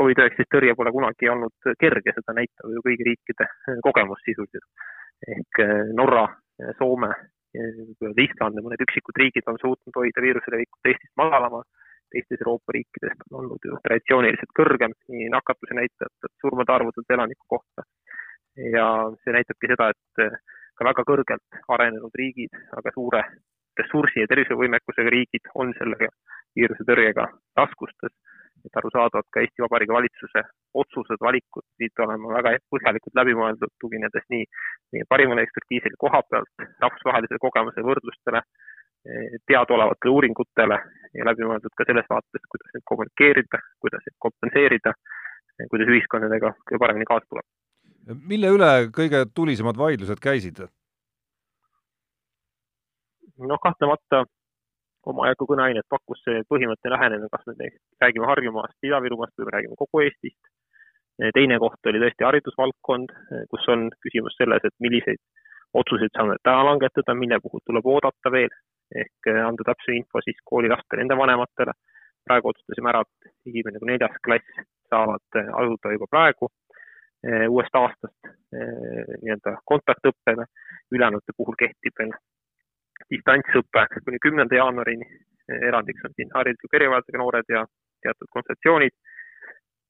Covid-19 0.00 0.48
tõrje 0.50 0.74
pole 0.78 0.90
kunagi 0.94 1.28
olnud 1.28 1.68
kerge, 1.78 2.14
seda 2.16 2.34
näitab 2.34 2.72
ju 2.72 2.82
kõigi 2.86 3.06
riikide 3.10 3.46
kogemus 3.84 4.22
sisuliselt. 4.24 4.88
ehk 5.28 5.60
Norra, 5.94 6.24
Soome, 6.78 7.12
Island 7.54 8.58
ja 8.58 8.64
mõned 8.64 8.82
üksikud 8.86 9.18
riigid 9.20 9.46
on 9.50 9.58
suutnud 9.60 9.98
hoida 10.00 10.22
viiruse 10.24 10.50
levikut 10.50 10.90
Eestist 10.90 11.12
madalama, 11.20 11.62
teistes 12.14 12.42
Euroopa 12.42 12.74
riikidest 12.76 13.22
on 13.30 13.40
olnud 13.42 13.68
ju 13.68 13.78
traditsiooniliselt 13.86 14.52
kõrgem 14.58 14.94
nii 15.14 15.28
nakatuse 15.34 15.76
näitajad, 15.78 16.30
surmade 16.42 16.74
arvudelt 16.74 17.14
elaniku 17.16 17.46
kohta. 17.56 17.86
Ja 18.56 18.86
see 19.22 19.34
näitabki 19.34 19.70
seda, 19.70 19.90
et 19.90 20.42
ka 20.78 20.86
väga 20.88 21.04
kõrgelt 21.06 21.62
arenenud 21.76 22.14
riigid, 22.18 22.54
aga 22.78 22.92
suure 22.94 23.22
ressursi 23.78 24.22
ja 24.22 24.30
tervisevõimekusega 24.30 25.10
riigid 25.10 25.50
on 25.54 25.72
sellega 25.78 26.10
viiruse 26.56 26.86
tõrjega 26.86 27.26
raskustes, 27.58 28.12
et 28.64 28.78
arusaadavalt 28.80 29.28
ka 29.34 29.42
Eesti 29.42 29.64
Vabariigi 29.64 29.92
valitsuse 29.92 30.44
otsused, 30.82 31.20
valikud 31.20 31.64
pidid 31.78 32.04
olema 32.06 32.36
väga 32.38 32.54
põhjalikult 32.72 33.18
läbimõeldud, 33.20 33.72
tuginedes 33.82 34.24
nii 34.32 34.46
meie 34.94 35.08
parimale 35.10 35.44
ekspertiisile 35.44 35.98
koha 35.98 36.22
pealt, 36.30 36.68
rahvusvahelisele 36.84 37.42
kogemusele, 37.42 37.86
võrdlustele, 37.90 38.42
teadaolevatele 39.50 40.14
uuringutele 40.14 40.78
ja 41.18 41.26
läbimõeldud 41.28 41.74
ka 41.76 41.86
selles 41.90 42.08
vaates, 42.10 42.48
kuidas 42.48 42.72
neid 42.72 42.86
kommunikeerida, 42.88 43.60
kuidas 43.84 44.06
neid 44.06 44.16
kompenseerida, 44.26 44.94
kuidas 45.70 45.92
ühiskond 45.92 46.24
nendega 46.24 46.54
kõige 46.64 46.80
paremini 46.86 47.10
kaasa 47.10 47.28
tuleb. 47.28 47.46
Mille 48.12 48.50
üle 48.52 48.70
kõige 48.94 49.24
tulisemad 49.34 49.78
vaidlused 49.78 50.20
käisid? 50.22 50.64
noh, 53.34 53.58
kahtlemata 53.62 54.24
omajagu 55.10 55.46
kõneainet 55.50 55.86
pakkus 55.90 56.20
see 56.24 56.44
põhimõtteline 56.48 56.94
lähenemine, 56.94 57.28
kas 57.32 57.46
me 57.50 57.70
räägime 58.00 58.28
Harjumaast, 58.30 58.76
Ida-Virumaast 58.86 59.34
või 59.38 59.48
me 59.48 59.54
räägime 59.56 59.78
kogu 59.80 60.04
Eestist. 60.04 60.52
teine 61.34 61.58
koht 61.58 61.90
oli 61.90 62.00
tõesti 62.02 62.26
haridusvaldkond, 62.26 63.10
kus 63.50 63.66
on 63.74 63.88
küsimus 64.06 64.38
selles, 64.38 64.64
et 64.64 64.74
milliseid 64.86 65.20
otsuseid 65.74 66.14
saame 66.14 66.38
täna 66.42 66.64
langetada, 66.70 67.14
mille 67.18 67.40
puhul 67.42 67.60
tuleb 67.66 67.86
oodata 67.90 68.30
veel, 68.30 68.54
ehk 69.02 69.30
anda 69.34 69.66
täpsem 69.66 69.98
info 69.98 70.22
siis 70.22 70.38
koolilastele, 70.44 71.02
nende 71.02 71.18
vanematele. 71.18 71.74
praegu 72.24 72.48
otsustasime 72.48 72.88
ära, 72.88 73.02
et 73.02 73.50
esimene 73.50 73.78
kuni 73.78 73.92
neljas 73.92 74.14
klass 74.24 74.62
saavad 74.88 75.42
asuda 75.60 75.90
juba 75.92 76.06
praegu 76.10 76.48
uuest 77.48 77.76
aastast 77.78 78.30
nii-öelda 78.54 79.54
kontaktõppele, 79.70 80.44
ülejäänute 80.92 81.32
puhul 81.36 81.56
kehtib 81.58 81.94
veel 81.98 82.12
distantsõpe 83.10 83.86
kuni 84.04 84.20
kümnenda 84.22 84.58
jaanuarini, 84.58 85.06
erandiks 85.68 86.04
on 86.06 86.14
siin 86.16 86.30
haridusliku 86.34 86.78
erivajadusega 86.78 87.20
noored 87.20 87.50
ja 87.56 87.64
teatud 88.02 88.30
kontseptsioonid. 88.36 88.94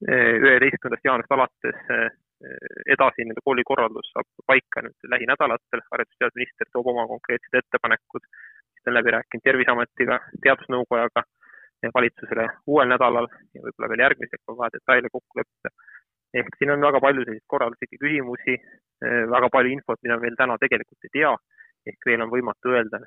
üheteistkümnendast 0.05 1.05
jaanuarist 1.07 1.31
alates 1.31 1.91
eh, 1.95 2.09
edasi 2.95 3.23
nende 3.25 3.41
koolikorraldus 3.47 4.09
saab 4.11 4.27
paika 4.51 4.83
nüüd 4.83 5.07
lähinädalatel, 5.13 5.81
haridus- 5.91 6.17
ja 6.17 6.25
teadusminister 6.25 6.67
toob 6.71 6.89
oma 6.91 7.07
konkreetsed 7.07 7.55
ettepanekud, 7.61 8.27
mis 8.27 8.83
ta 8.83 8.91
on 8.91 8.97
läbi 8.97 9.13
rääkinud 9.15 9.45
Terviseametiga, 9.47 10.19
Teadusnõukojaga 10.43 11.23
valitsusele 11.95 12.47
uuel 12.67 12.91
nädalal 12.91 13.27
ja 13.53 13.63
võib-olla 13.63 13.89
veel 13.91 14.03
järgmiseks 14.05 14.51
on 14.51 14.57
vaja 14.59 14.75
detaile 14.75 15.09
kokku 15.15 15.39
leppida. 15.39 15.71
Ehk 16.39 16.57
siin 16.59 16.73
on 16.73 16.83
väga 16.87 16.99
palju 17.03 17.23
selliseid 17.23 17.47
korralduslikke 17.53 17.99
küsimusi, 18.01 18.55
eh, 19.05 19.23
väga 19.35 19.49
palju 19.53 19.75
infot, 19.75 20.01
mida 20.03 20.17
me 20.17 20.27
veel 20.27 20.39
täna 20.39 20.57
tegelikult 20.61 21.07
ei 21.07 21.13
tea 21.19 21.35
ehk 21.91 22.09
veel 22.09 22.25
on 22.25 22.33
võimatu 22.33 22.73
öelda 22.73 22.99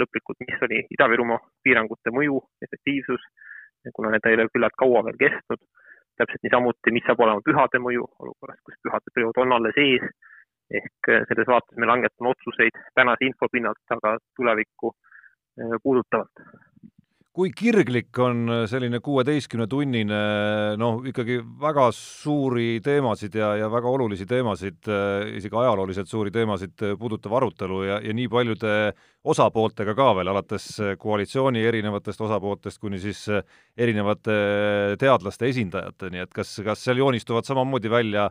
lõplikult, 0.00 0.40
mis 0.46 0.64
oli 0.66 0.80
Ida-Virumaa 0.94 1.40
piirangute 1.64 2.12
mõju, 2.16 2.38
efektiivsus, 2.64 3.24
kuna 3.96 4.12
need 4.14 4.28
ei 4.28 4.38
ole 4.38 4.48
küllalt 4.54 4.78
kaua 4.78 5.04
veel 5.08 5.20
kestnud. 5.20 5.62
täpselt 6.20 6.42
niisamuti, 6.44 6.92
mis 6.92 7.04
saab 7.08 7.20
olema 7.24 7.40
pühade 7.44 7.78
mõju 7.80 8.02
olukorras, 8.20 8.58
kus 8.64 8.76
pühade 8.84 9.12
periood 9.14 9.38
on 9.42 9.52
alles 9.56 9.78
ees. 9.80 10.04
ehk 10.78 11.08
selles 11.28 11.48
vaates 11.48 11.76
me 11.76 11.86
langetame 11.86 12.30
otsuseid 12.30 12.76
tänase 12.94 13.26
info 13.26 13.48
pinnalt, 13.52 13.80
aga 13.96 14.16
tulevikku 14.36 14.92
eh, 14.92 15.74
puudutavalt 15.82 16.44
kui 17.32 17.48
kirglik 17.56 18.18
on 18.20 18.44
selline 18.68 18.98
kuueteistkümnetunnine 19.00 20.18
noh, 20.80 20.98
ikkagi 21.08 21.38
väga 21.62 21.86
suuri 21.96 22.76
teemasid 22.84 23.38
ja, 23.40 23.54
ja 23.56 23.70
väga 23.72 23.88
olulisi 23.88 24.26
teemasid, 24.28 24.84
isegi 25.38 25.56
ajalooliselt 25.56 26.12
suuri 26.12 26.32
teemasid 26.34 26.84
puudutav 27.00 27.38
arutelu 27.40 27.80
ja, 27.88 28.00
ja 28.04 28.12
nii 28.16 28.28
paljude 28.32 28.74
osapooltega 29.24 29.94
ka 29.94 30.08
veel, 30.18 30.30
alates 30.32 30.66
koalitsiooni 30.98 31.62
erinevatest 31.68 32.20
osapooltest 32.26 32.80
kuni 32.82 32.98
siis 33.02 33.20
erinevate 33.78 34.34
teadlaste 34.98 35.46
esindajateni, 35.50 36.24
et 36.24 36.32
kas, 36.34 36.56
kas 36.64 36.82
seal 36.82 36.98
joonistuvad 36.98 37.46
samamoodi 37.46 37.90
välja 37.90 38.28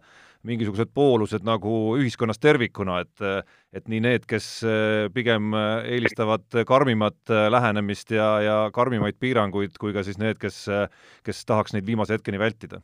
mingisugused 0.48 0.90
poolused 0.94 1.46
nagu 1.46 1.96
ühiskonnas 2.00 2.42
tervikuna, 2.42 3.00
et 3.06 3.24
et 3.72 3.88
nii 3.88 4.02
need, 4.04 4.26
kes 4.28 4.48
pigem 5.16 5.54
eelistavad 5.86 6.60
karmimat 6.68 7.32
lähenemist 7.54 8.12
ja, 8.12 8.28
ja 8.44 8.58
karmimaid 8.74 9.16
piiranguid, 9.20 9.78
kui 9.80 9.94
ka 9.96 10.04
siis 10.04 10.20
need, 10.20 10.42
kes, 10.42 10.66
kes 11.24 11.46
tahaks 11.48 11.76
neid 11.78 11.88
viimase 11.88 12.18
hetkeni 12.18 12.42
vältida? 12.42 12.82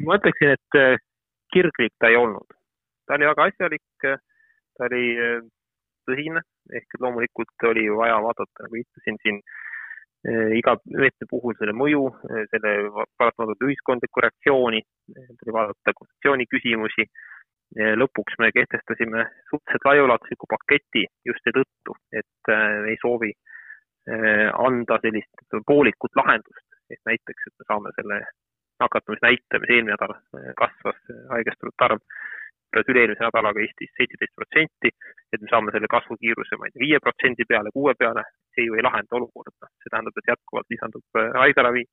ma 0.00 0.16
ütleksin, 0.16 0.54
et 0.56 1.04
kirglik 1.52 1.92
ta 1.98 2.08
ei 2.08 2.16
olnud. 2.16 2.56
ta 3.06 3.18
oli 3.18 3.26
väga 3.28 3.48
asjalik, 3.50 4.06
ta 4.80 4.88
oli 4.88 5.04
tõsine, 6.08 6.40
ehk 6.72 6.94
et 6.96 7.02
loomulikult 7.04 7.68
oli 7.68 7.84
vaja 7.92 8.16
vaadata, 8.24 8.64
nagu 8.64 8.78
viitasin 8.78 9.18
siin, 9.22 9.42
Eh, 10.20 10.52
iga 10.60 10.74
meetme 10.92 11.24
puhul 11.30 11.54
selle 11.56 11.72
mõju, 11.72 12.02
eh, 12.28 12.42
selle 12.52 12.72
paratamatult 13.16 13.62
ühiskondlikku 13.64 14.20
reaktsiooni, 14.20 14.80
tuli 15.40 15.54
vaadata 15.56 15.94
konstitutsiooni 15.96 16.46
küsimusi. 16.54 17.06
Lõpuks 17.70 18.34
me 18.42 18.48
kehtestasime 18.50 19.22
suhteliselt 19.46 19.84
laiaulatusliku 19.86 20.48
paketi 20.50 21.04
just 21.24 21.44
seetõttu, 21.46 21.94
et 22.18 22.50
ei 22.90 22.96
soovi 22.98 23.30
anda 24.10 24.98
sellist 25.04 25.54
poolikut 25.70 26.18
lahendust, 26.18 26.66
et 26.90 26.98
näiteks, 27.06 27.46
et 27.46 27.62
me 27.62 27.68
saame 27.68 27.92
selle 27.94 28.18
nakatumisnäitaja, 28.82 29.62
mis 29.62 29.70
eelmine 29.70 29.94
nädal 29.94 30.16
kasvas, 30.58 30.98
haigestunute 31.30 31.86
arv, 31.86 32.02
võrreldes 32.70 32.92
üle-eelmise 32.92 33.24
nädalaga 33.26 33.62
Eestis 33.64 33.90
seitseteist 33.98 34.34
protsenti, 34.38 34.92
et 35.32 35.40
me 35.42 35.48
saame 35.50 35.72
selle 35.74 35.88
kasvukiiruse, 35.90 36.58
ma 36.58 36.68
ei 36.68 36.74
tea, 36.74 36.84
viie 36.84 37.00
protsendi 37.02 37.46
peale, 37.48 37.72
kuue 37.74 37.94
peale, 37.98 38.24
see 38.54 38.66
ju 38.66 38.78
ei 38.78 38.84
lahenda 38.86 39.18
olukorda, 39.18 39.70
see 39.82 39.90
tähendab, 39.90 40.20
et 40.20 40.30
jätkuvalt 40.32 40.70
lisandub 40.70 41.20
haiglaravi, 41.42 41.84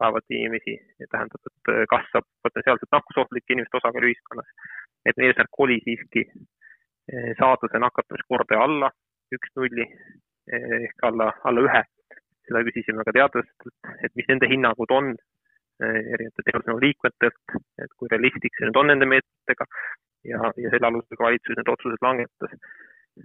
vaevad 0.00 0.28
inimesi, 0.28 0.76
tähendab, 1.08 1.40
et 1.48 1.88
kasvab 1.92 2.28
potentsiaalselt 2.44 2.92
nakkusohtlike 2.92 3.56
inimeste 3.56 3.80
osakaal 3.80 4.08
ühiskonnas. 4.10 4.52
et 5.06 5.16
meie 5.16 5.30
eesmärk 5.30 5.60
oli 5.62 5.76
siiski 5.84 6.24
saada 7.38 7.68
see 7.70 7.78
nakatumiskordaja 7.78 8.64
alla 8.66 8.88
üks 9.34 9.52
nulli 9.54 9.86
ehk 10.56 11.04
alla, 11.06 11.30
alla 11.46 11.62
ühe. 11.62 11.82
Seda 12.46 12.62
küsisime 12.66 13.04
ka 13.06 13.14
teadlastelt, 13.14 13.78
et 14.06 14.12
mis 14.18 14.26
nende 14.30 14.48
hinnangud 14.50 14.92
on 14.94 15.14
erinevate 15.82 16.44
teadusnõu 16.46 16.80
liikmetelt, 16.82 17.56
et 17.82 17.94
kui 17.98 18.10
realistlik 18.10 18.54
see 18.56 18.68
nüüd 18.68 18.78
on 18.80 18.90
nende 18.92 19.08
meetmetega 19.10 19.66
ja, 20.30 20.50
ja 20.62 20.72
selle 20.72 20.90
alusel 20.90 21.18
ka 21.18 21.28
valitsus 21.28 21.58
need 21.58 21.72
otsused 21.72 22.04
langetas. 22.06 22.54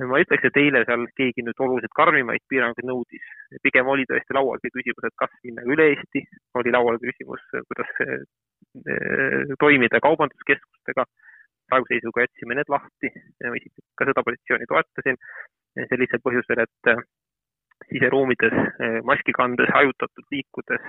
ma 0.07 0.21
ütleks, 0.23 0.45
et 0.47 0.57
eile 0.61 0.85
seal 0.87 1.01
keegi 1.19 1.43
nüüd 1.43 1.57
oluliselt 1.59 1.91
karmimaid 1.99 2.43
piiranguid 2.47 2.87
nõudis, 2.87 3.25
pigem 3.65 3.89
oli 3.91 4.05
tõesti 4.07 4.37
laual 4.37 4.61
see 4.61 4.71
küsimus, 4.77 5.07
et 5.07 5.17
kas 5.19 5.33
minna 5.43 5.65
üle 5.67 5.89
Eesti, 5.91 6.21
oli 6.61 6.71
laual 6.71 6.99
küsimus, 7.01 7.43
kuidas 7.67 7.91
eh, 8.05 9.51
toimida 9.59 9.99
kaubanduskeskustega, 10.05 11.05
praeguse 11.67 11.97
seisuga 11.97 12.23
jätsime 12.23 12.55
need 12.55 12.71
lahti, 12.71 13.11
ma 13.43 13.57
isiklikult 13.59 13.89
ka 13.99 14.07
seda 14.07 14.23
positsiooni 14.29 14.69
toetasin, 14.71 15.19
sellisel 15.91 16.23
põhjusel, 16.23 16.63
et 16.63 16.93
siseruumides 17.89 18.55
eh, 18.55 18.99
maski 19.07 19.35
kandes, 19.35 19.71
hajutatult 19.75 20.35
liikudes, 20.35 20.87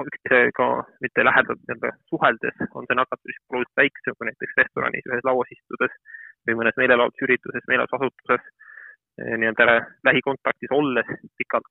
üksteisega 0.00 0.66
mitte 1.04 1.24
lähedalt 1.24 1.60
nii-öelda 1.68 1.90
suheldes 2.10 2.56
on 2.74 2.86
see 2.88 2.96
nakatumisrisk 2.98 3.54
oluliselt 3.54 3.80
väiksem 3.80 4.16
kui 4.16 4.28
näiteks 4.28 4.58
restoranis 4.60 5.08
ühes 5.10 5.24
lauas 5.28 5.52
istudes 5.56 5.94
või 6.46 6.58
mõnes 6.60 6.78
meelelahutusürituses, 6.80 7.66
meelelahutusasutuses 7.68 8.42
eh, 8.42 9.36
nii-öelda 9.42 9.78
lähikontaktis 10.08 10.74
olles 10.80 11.12
pikalt. 11.38 11.70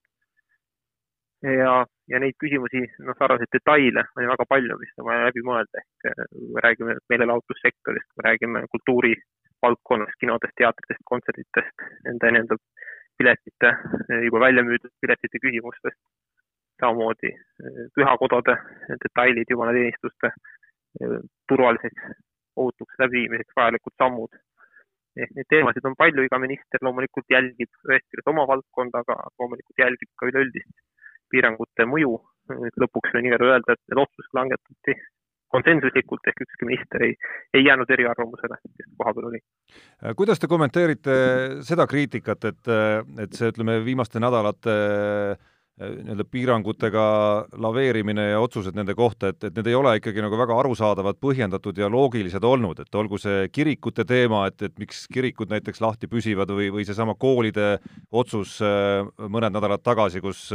ja, 1.42 1.74
ja 2.14 2.20
neid 2.22 2.38
küsimusi, 2.44 2.84
noh, 3.08 3.18
sarnaseid 3.18 3.50
detaile 3.56 4.06
on 4.16 4.24
ju 4.24 4.30
väga 4.30 4.46
palju, 4.54 4.78
mis 4.78 4.98
on 5.02 5.08
vaja 5.10 5.28
läbi 5.28 5.46
mõelda, 5.50 5.84
ehk 5.84 6.10
eh, 6.12 6.26
me 6.54 6.66
räägime 6.68 6.98
meelelahutussektorist, 7.14 8.10
me 8.18 8.28
räägime 8.30 8.66
kultuurivaldkonnast, 8.76 10.20
kinodest, 10.22 10.58
teatritest, 10.62 11.04
kontsertidest, 11.14 11.88
nende 12.06 12.36
nii-öelda 12.38 12.62
piletite, 13.18 13.74
juba 14.26 14.40
välja 14.46 14.64
müüdud 14.66 14.94
piletite 15.02 15.42
küsimustest, 15.42 16.00
samamoodi 16.82 17.32
eh, 17.32 17.82
pühakodade 17.96 18.58
detailid, 19.04 19.50
jumalateenistuste 19.54 20.32
eh, 20.32 21.18
turvaliseks, 21.52 22.08
ohutuks 22.62 23.00
läbiviimiseks 23.04 23.58
vajalikud 23.60 23.96
sammud. 24.04 24.42
ehk 25.22 25.32
neid 25.36 25.48
teemasid 25.52 25.88
on 25.88 25.96
palju, 26.00 26.24
iga 26.24 26.38
minister 26.40 26.84
loomulikult 26.88 27.34
jälgib 27.34 27.72
ühest 27.90 28.06
küljest 28.08 28.30
oma 28.32 28.46
valdkonda, 28.48 29.02
aga 29.04 29.18
loomulikult 29.40 29.82
jälgib 29.84 30.12
ka 30.16 30.30
üleüldist 30.32 30.76
piirangute 31.32 31.88
mõju. 31.94 32.14
lõpuks 32.84 33.12
võin 33.16 33.28
igal 33.28 33.44
juhul 33.44 33.54
öelda, 33.54 33.76
et 33.76 33.84
need 33.92 34.00
otsused 34.02 34.38
langetati 34.38 34.96
konsensuslikult 35.52 36.28
ehk 36.32 36.44
ükski 36.46 36.68
minister 36.68 37.04
ei, 37.06 37.14
ei 37.54 37.66
jäänud 37.66 37.90
eriarvamusele, 37.92 38.58
kes 38.64 38.90
kohapeal 38.98 39.28
oli. 39.30 39.42
Äh, 40.04 40.16
kuidas 40.16 40.40
te 40.40 40.48
kommenteerite 40.52 41.16
seda 41.68 41.88
kriitikat, 41.92 42.48
et, 42.52 42.72
et 43.26 43.36
see, 43.38 43.52
ütleme, 43.52 43.78
viimaste 43.86 44.24
nädalate 44.24 44.76
äh, 44.76 45.51
nii-öelda 45.80 46.26
piirangutega 46.30 47.04
laveerimine 47.64 48.28
ja 48.34 48.42
otsused 48.44 48.76
nende 48.78 48.94
kohta, 48.98 49.32
et, 49.32 49.44
et 49.48 49.56
need 49.56 49.70
ei 49.72 49.78
ole 49.78 49.96
ikkagi 49.98 50.22
nagu 50.22 50.38
väga 50.38 50.58
arusaadavad, 50.62 51.18
põhjendatud 51.24 51.80
ja 51.80 51.90
loogilised 51.90 52.44
olnud, 52.44 52.84
et 52.84 53.00
olgu 53.00 53.18
see 53.22 53.48
kirikute 53.56 54.06
teema, 54.06 54.44
et, 54.52 54.62
et 54.68 54.78
miks 54.82 55.08
kirikud 55.14 55.50
näiteks 55.50 55.82
lahti 55.82 56.12
püsivad 56.12 56.52
või, 56.54 56.70
või 56.76 56.86
seesama 56.86 57.16
koolide 57.18 57.80
otsus 58.12 58.60
äh, 58.62 59.02
mõned 59.26 59.56
nädalad 59.56 59.82
tagasi, 59.82 60.22
kus 60.22 60.50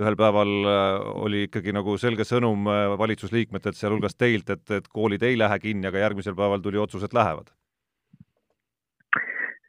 ühel 0.00 0.16
päeval 0.18 0.52
äh, 0.66 1.02
oli 1.22 1.44
ikkagi 1.48 1.74
nagu 1.74 1.96
selge 2.00 2.26
sõnum 2.26 2.66
äh, 2.70 2.86
valitsusliikmetelt, 2.98 3.78
sealhulgas 3.78 4.16
teilt, 4.18 4.50
et, 4.50 4.64
et 4.74 4.88
koolid 4.90 5.22
ei 5.22 5.38
lähe 5.38 5.58
kinni, 5.62 5.86
aga 5.90 6.02
järgmisel 6.02 6.36
päeval 6.38 6.64
tuli 6.64 6.80
otsus, 6.82 7.04
et 7.06 7.14
lähevad. 7.14 7.52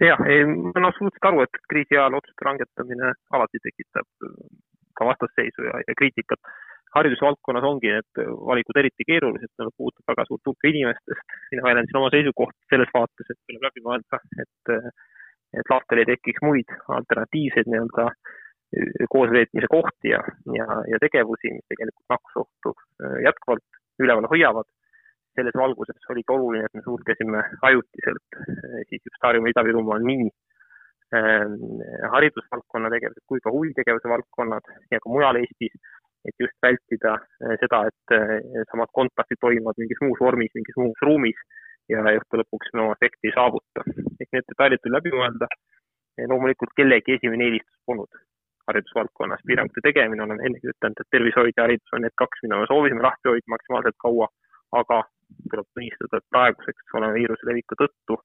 jah, 0.02 0.20
ma 0.20 0.74
saan 0.74 0.90
absoluutselt 0.90 1.30
aru, 1.30 1.44
et 1.46 1.62
kriisi 1.72 1.98
ajal 1.98 2.18
otsuste 2.18 2.48
langetamine 2.48 3.14
alati 3.38 3.62
tekitab 3.64 4.10
äh, 4.26 4.34
ka 4.98 5.10
vastasseisu 5.12 5.68
ja, 5.70 5.82
ja 5.88 5.98
kriitikat. 6.02 6.54
haridusvaldkonnas 6.96 7.66
ongi 7.68 7.90
need 7.92 8.20
valikud 8.50 8.78
eriti 8.80 9.04
keerulised, 9.08 9.52
nad 9.60 9.74
puudutab 9.78 10.14
väga 10.14 10.24
suurt 10.30 10.48
hulka 10.48 10.70
inimestest. 10.70 11.36
mina 11.52 11.66
väljendasin 11.68 12.00
oma 12.00 12.14
seisukohti 12.14 12.72
selles 12.72 12.94
vaates, 12.96 13.30
et 13.30 13.40
tuleb 13.48 13.68
läbi 13.68 13.84
mõelda, 13.88 14.22
et, 14.44 14.74
et 15.60 15.74
lastel 15.74 16.02
ei 16.04 16.10
tekiks 16.14 16.44
muid 16.48 16.72
alternatiivseid 17.00 17.72
nii-öelda 17.72 18.08
koosveetmise 19.14 19.68
kohti 19.70 20.10
ja, 20.16 20.22
ja, 20.60 20.68
ja 20.92 20.98
tegevusi, 21.06 21.52
mis 21.58 21.68
tegelikult 21.72 22.10
nakkusohtu 22.14 22.74
äh, 22.76 23.20
jätkuvalt 23.28 23.82
üleval 24.04 24.28
hoiavad. 24.32 24.70
selles 25.36 25.56
valguses 25.60 26.06
oligi 26.10 26.32
oluline, 26.32 26.64
et 26.64 26.74
me 26.78 26.82
sulgesime 26.84 27.42
ajutiselt 27.68 28.38
äh, 28.40 28.84
siis 28.90 29.02
just 29.04 29.24
Harjumaa, 29.24 29.52
Ida-Virumaal 29.52 30.06
nii 30.08 30.30
haridusvaldkonna 31.14 32.90
tegevused 32.90 33.24
kui 33.30 33.40
ka 33.44 33.54
huvitegevuse 33.54 34.10
valdkonnad 34.10 34.66
ja 34.92 35.00
ka 35.04 35.12
mujal 35.12 35.38
Eestis, 35.42 35.76
et 36.26 36.34
just 36.42 36.58
vältida 36.66 37.14
seda, 37.62 37.84
et 37.92 38.70
samad 38.72 38.90
kontaktid 38.98 39.38
toimuvad 39.40 39.78
mingis 39.78 40.02
muus 40.02 40.20
vormis, 40.20 40.54
mingis 40.58 40.78
muus 40.82 41.04
ruumis 41.06 41.38
ja 41.94 42.02
õhtu 42.02 42.42
lõpuks 42.42 42.74
me 42.74 42.86
oma 42.86 42.96
efekti 42.98 43.30
ei 43.30 43.36
saavuta. 43.36 43.86
ehk 44.20 44.32
need 44.34 44.48
detailid 44.50 44.82
tuli 44.82 44.98
läbi 44.98 45.14
mõelda. 45.14 45.48
loomulikult 46.32 46.72
kellegi 46.80 47.18
esimene 47.18 47.44
eelistus 47.46 47.78
polnud 47.86 48.12
haridusvaldkonnas 48.68 49.42
piirangute 49.48 49.82
tegemine, 49.84 50.24
olen 50.24 50.42
ennegi 50.48 50.72
ütelnud, 50.72 51.02
et 51.02 51.12
tervishoid 51.14 51.54
ja 51.58 51.66
haridus 51.68 51.94
on 51.94 52.02
need 52.06 52.16
kaks, 52.22 52.42
mida 52.44 52.60
me 52.60 52.70
soovisime 52.72 53.04
lahti 53.06 53.30
hoida 53.30 53.54
maksimaalselt 53.54 53.98
kaua, 54.06 54.28
aga 54.80 55.02
tuleb 55.52 55.68
tunnistada, 55.74 56.18
et 56.18 56.32
praeguseks 56.34 56.96
oleme 57.00 57.20
viiruse 57.20 57.50
leviku 57.50 57.78
tõttu 57.82 58.18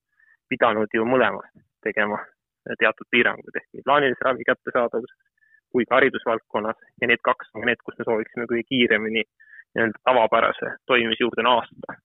pidanud 0.53 0.97
ju 0.97 1.05
mõlemas 1.05 1.51
tegema 1.85 2.21
teatud 2.83 3.09
piirangud 3.11 3.57
ehk 3.57 3.69
nii 3.73 3.85
plaanilise 3.87 4.27
ravi 4.27 4.47
kättesaadavuses 4.49 5.19
kui 5.73 5.85
ka 5.87 5.99
haridusvaldkonnas. 5.99 6.79
Ja 7.01 7.09
need 7.11 7.23
kaks 7.29 7.53
on 7.55 7.67
need, 7.69 7.81
kus 7.85 7.99
me 7.99 8.07
sooviksime 8.09 8.47
kõige 8.51 8.67
kiiremini 8.73 9.23
nii-öelda 9.23 10.03
tavapärase 10.09 10.73
toimimise 10.91 11.25
juurde 11.25 11.47
naasta. 11.47 12.01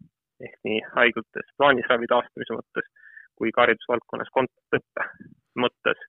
ehk 0.45 0.55
nii 0.67 0.79
haiglates 0.95 1.51
plaanilise 1.57 2.07
taastamise 2.11 2.55
mõttes 2.59 2.87
kui 3.39 3.51
ka 3.55 3.63
haridusvaldkonnas 3.63 4.31
kontaktõppe 4.37 5.05
mõttes. 5.63 5.99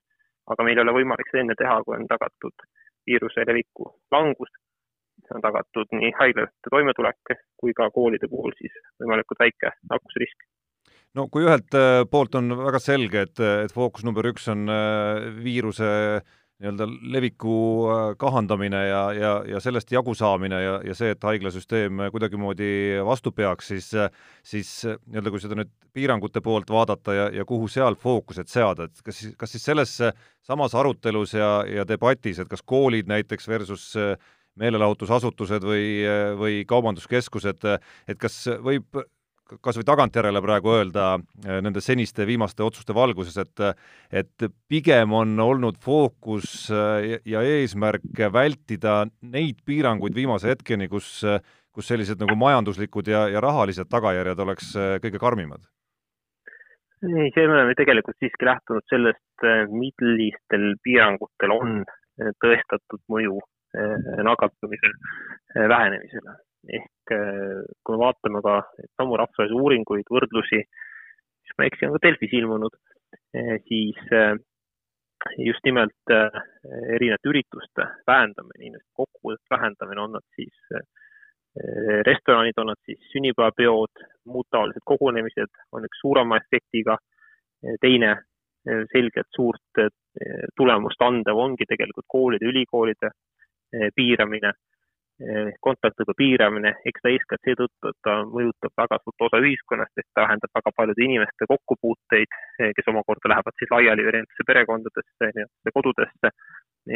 Aga 0.51 0.65
meil 0.67 0.79
ei 0.79 0.83
ole 0.83 0.95
võimalik 0.99 1.31
seda 1.31 1.43
enne 1.45 1.55
teha, 1.59 1.77
kui 1.85 1.97
on 1.97 2.07
tagatud 2.11 2.67
viiruse 3.07 3.45
leviku 3.47 3.87
langus, 4.15 4.51
on 5.35 5.43
tagatud 5.43 5.95
nii 6.01 6.13
haiglate 6.19 6.71
toimetulek 6.75 7.39
kui 7.61 7.75
ka 7.79 7.89
koolide 7.95 8.29
puhul 8.31 8.55
siis 8.59 8.75
võimalikult 9.03 9.43
väike 9.43 9.73
nakkusrisk 9.91 10.47
no 11.17 11.27
kui 11.33 11.47
ühelt 11.47 11.77
äh, 11.77 12.05
poolt 12.11 12.37
on 12.39 12.53
väga 12.61 12.81
selge, 12.83 13.27
et, 13.29 13.45
et 13.67 13.75
fookus 13.75 14.05
number 14.07 14.27
üks 14.29 14.51
on 14.53 14.67
äh, 14.71 15.29
viiruse 15.43 15.89
nii-öelda 16.57 16.87
leviku 17.13 17.57
äh, 17.93 18.05
kahandamine 18.21 18.83
ja, 18.89 19.01
ja, 19.17 19.33
ja 19.49 19.61
sellest 19.61 19.93
jagu 19.93 20.15
saamine 20.17 20.61
ja, 20.63 20.77
ja 20.87 20.97
see, 20.97 21.13
et 21.13 21.27
haiglasüsteem 21.29 22.07
kuidagimoodi 22.13 23.01
vastu 23.05 23.33
peaks, 23.37 23.73
siis 23.73 23.91
siis 24.47 24.71
nii-öelda 24.87 25.33
kui 25.33 25.43
seda 25.43 25.59
nüüd 25.59 25.73
piirangute 25.97 26.41
poolt 26.45 26.71
vaadata 26.73 27.17
ja, 27.17 27.27
ja 27.41 27.49
kuhu 27.49 27.69
seal 27.73 27.99
fookused 28.01 28.53
seada, 28.53 28.89
et 28.89 29.05
kas, 29.05 29.25
kas 29.41 29.53
siis 29.57 29.69
selles 29.69 29.99
samas 30.47 30.77
arutelus 30.77 31.37
ja, 31.37 31.59
ja 31.69 31.85
debatis, 31.89 32.41
et 32.41 32.49
kas 32.53 32.65
koolid 32.65 33.09
näiteks 33.11 33.49
versus 33.49 33.93
meelelahutusasutused 34.57 35.65
või, 35.69 35.89
või 36.41 36.63
kaubanduskeskused, 36.69 37.67
et 38.09 38.17
kas 38.21 38.39
võib 38.65 38.97
kas 39.47 39.79
või 39.79 39.87
tagantjärele 39.87 40.41
praegu 40.43 40.73
öelda 40.75 41.07
äh, 41.17 41.59
nende 41.65 41.83
seniste 41.85 42.27
viimaste 42.29 42.65
otsuste 42.67 42.95
valguses, 42.97 43.37
et 43.43 43.65
et 44.11 44.47
pigem 44.69 45.13
on 45.17 45.35
olnud 45.41 45.79
fookus 45.83 46.69
äh, 46.75 47.19
ja 47.25 47.43
eesmärk 47.43 48.25
vältida 48.33 49.05
neid 49.23 49.63
piiranguid 49.67 50.15
viimase 50.15 50.51
hetkeni, 50.53 50.89
kus, 50.89 51.23
kus 51.73 51.89
sellised 51.89 52.21
nagu 52.23 52.37
majanduslikud 52.39 53.09
ja, 53.09 53.27
ja 53.33 53.43
rahalised 53.45 53.91
tagajärjed 53.93 54.45
oleks 54.47 54.75
äh, 54.77 54.97
kõige 55.05 55.23
karmimad? 55.23 55.67
ei, 57.07 57.29
see 57.35 57.45
me 57.47 57.59
oleme 57.59 57.77
tegelikult 57.79 58.17
siiski 58.19 58.49
lähtunud 58.49 58.83
sellest, 58.91 59.45
millistel 59.71 60.73
piirangutel 60.83 61.53
on 61.55 61.85
tõestatud 62.41 63.03
mõju 63.13 63.37
nakatumise 64.25 64.91
vähenemisele 65.69 66.33
ehk 66.69 67.15
äh, 67.15 67.63
kui 67.85 67.95
me 67.97 68.03
vaatame 68.03 68.43
ka 68.45 68.59
samu 68.97 69.19
rahvusvahelisi 69.21 69.61
uuringuid, 69.61 70.11
võrdlusi, 70.11 70.63
mis 70.67 71.57
ma 71.57 71.65
ei 71.65 71.73
eksi, 71.73 71.87
on 71.87 71.97
ka 71.97 72.03
Delfis 72.07 72.35
ilmunud, 72.35 72.75
siis 73.69 73.99
just 75.39 75.65
nimelt 75.65 76.13
erinevate 76.97 77.31
ürituste 77.31 77.87
vähendamine, 78.09 78.63
inimeste 78.65 78.89
kokkupuudete 78.99 79.55
vähendamine, 79.55 80.01
on 80.01 80.17
nad 80.17 80.25
siis 80.35 80.57
restoranid, 82.09 82.59
on 82.61 82.73
nad 82.73 82.81
siis 82.85 83.01
sünnipäevapeod, 83.13 84.03
muud 84.33 84.49
taolised 84.51 84.85
kogunemised, 84.85 85.53
on 85.73 85.87
üks 85.89 86.03
suurema 86.03 86.41
efektiga. 86.43 86.99
teine 87.81 88.17
selgelt 88.93 89.29
suurt 89.37 89.81
tulemust 90.57 91.03
andev 91.03 91.39
ongi 91.39 91.65
tegelikult 91.69 92.07
koolide, 92.09 92.51
ülikoolide 92.51 93.11
piiramine 93.95 94.53
kontaktõppe 95.65 96.13
piiramine, 96.17 96.75
eks 96.85 97.01
ta 97.03 97.09
eeskätt 97.09 97.49
seetõttu, 97.49 97.89
et 97.89 97.99
ta 98.05 98.19
mõjutab 98.29 98.75
väga 98.77 98.99
suurt 99.01 99.25
osa 99.29 99.41
ühiskonnast, 99.41 99.95
et 99.97 100.09
ta 100.13 100.27
vähendab 100.27 100.53
väga 100.59 100.73
paljude 100.77 101.05
inimeste 101.05 101.49
kokkupuuteid, 101.49 102.37
kes 102.77 102.91
omakorda 102.93 103.33
lähevad 103.33 103.57
siis 103.57 103.73
laiali 103.73 104.05
erinevatesse 104.05 104.47
perekondadesse, 104.51 105.31
erinevatesse 105.31 105.75
kodudesse 105.79 106.33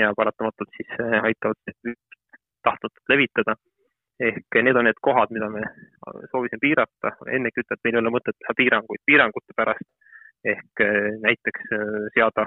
ja 0.03 0.13
paratamatult 0.17 0.77
siis 0.77 0.93
aitavad 1.01 1.97
tahtmatult 2.63 3.15
levitada. 3.15 3.57
ehk 4.21 4.57
need 4.63 4.77
on 4.77 4.85
need 4.85 4.99
kohad, 5.01 5.31
mida 5.33 5.49
me 5.49 5.63
soovisime 6.29 6.61
piirata, 6.61 7.15
ennegi 7.37 7.63
ütleb, 7.63 7.79
et 7.79 7.85
meil 7.87 7.95
ei 7.95 8.01
ole 8.03 8.11
mõtet 8.13 8.37
teha 8.37 8.53
piiranguid 8.57 9.01
piirangute 9.09 9.55
pärast, 9.57 9.89
ehk 10.45 10.83
näiteks 11.25 11.73
seada 12.13 12.45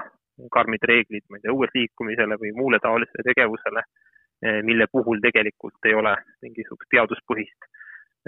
karmid 0.54 0.86
reeglid, 0.86 1.26
ma 1.30 1.40
ei 1.40 1.42
tea, 1.42 1.54
uues 1.54 1.74
liikumisele 1.74 2.38
või 2.38 2.52
muule 2.54 2.78
taolisele 2.78 3.26
tegevusele. 3.26 3.82
Eh, 3.82 4.13
mille 4.62 4.86
puhul 4.92 5.22
tegelikult 5.24 5.86
ei 5.88 5.94
ole 5.94 6.14
mingisugust 6.44 6.90
teaduspõhist 6.92 7.68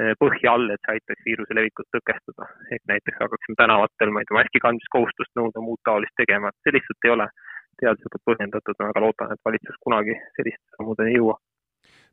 eh, 0.01 0.15
põhja 0.21 0.55
all, 0.57 0.71
et 0.73 0.81
see 0.85 0.97
aitaks 0.97 1.27
viiruse 1.29 1.57
levikut 1.59 1.89
tõkestada. 1.97 2.49
ehk 2.73 2.85
näiteks 2.93 3.21
hakkaksime 3.21 3.59
tänavatel, 3.61 4.15
ma 4.15 4.23
ei 4.23 4.31
tea, 4.31 4.39
maski 4.39 4.63
kandmiskohustust 4.65 5.35
nõudma, 5.37 5.67
muud 5.67 5.83
taolist 5.85 6.17
tegema, 6.23 6.49
et 6.49 6.65
see 6.65 6.77
lihtsalt 6.79 7.09
ei 7.09 7.15
ole 7.17 7.29
teaduslikult 7.83 8.25
põhjendatud, 8.31 8.81
ma 8.81 8.89
väga 8.93 9.05
loodan, 9.05 9.37
et 9.37 9.45
valitsus 9.45 9.79
kunagi 9.85 10.17
selliste 10.39 10.79
sammudeni 10.79 11.15
ei 11.15 11.21
jõua 11.21 11.39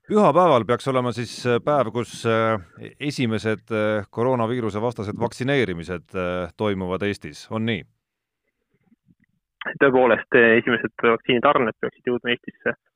pühapäeval 0.04 0.66
peaks 0.68 0.88
olema 0.92 1.13
siis 1.16 1.34
eh, 1.48 1.62
päev, 1.63 1.94
kus 1.96 2.26
esimesed 3.00 3.72
koroonaviiruse 4.12 4.82
vastased 4.84 5.20
vaktsineerimised 5.20 6.18
toimuvad 6.60 7.08
Eestis, 7.08 7.48
on 7.52 7.63
nii? 7.72 7.86
tõepoolest, 9.80 10.36
esimesed 10.60 11.06
vaktsiinitarned 11.08 11.78
peaksid 11.80 12.12
jõudma 12.12 12.34
Eestisse 12.34 12.76
Eh, 12.76 12.92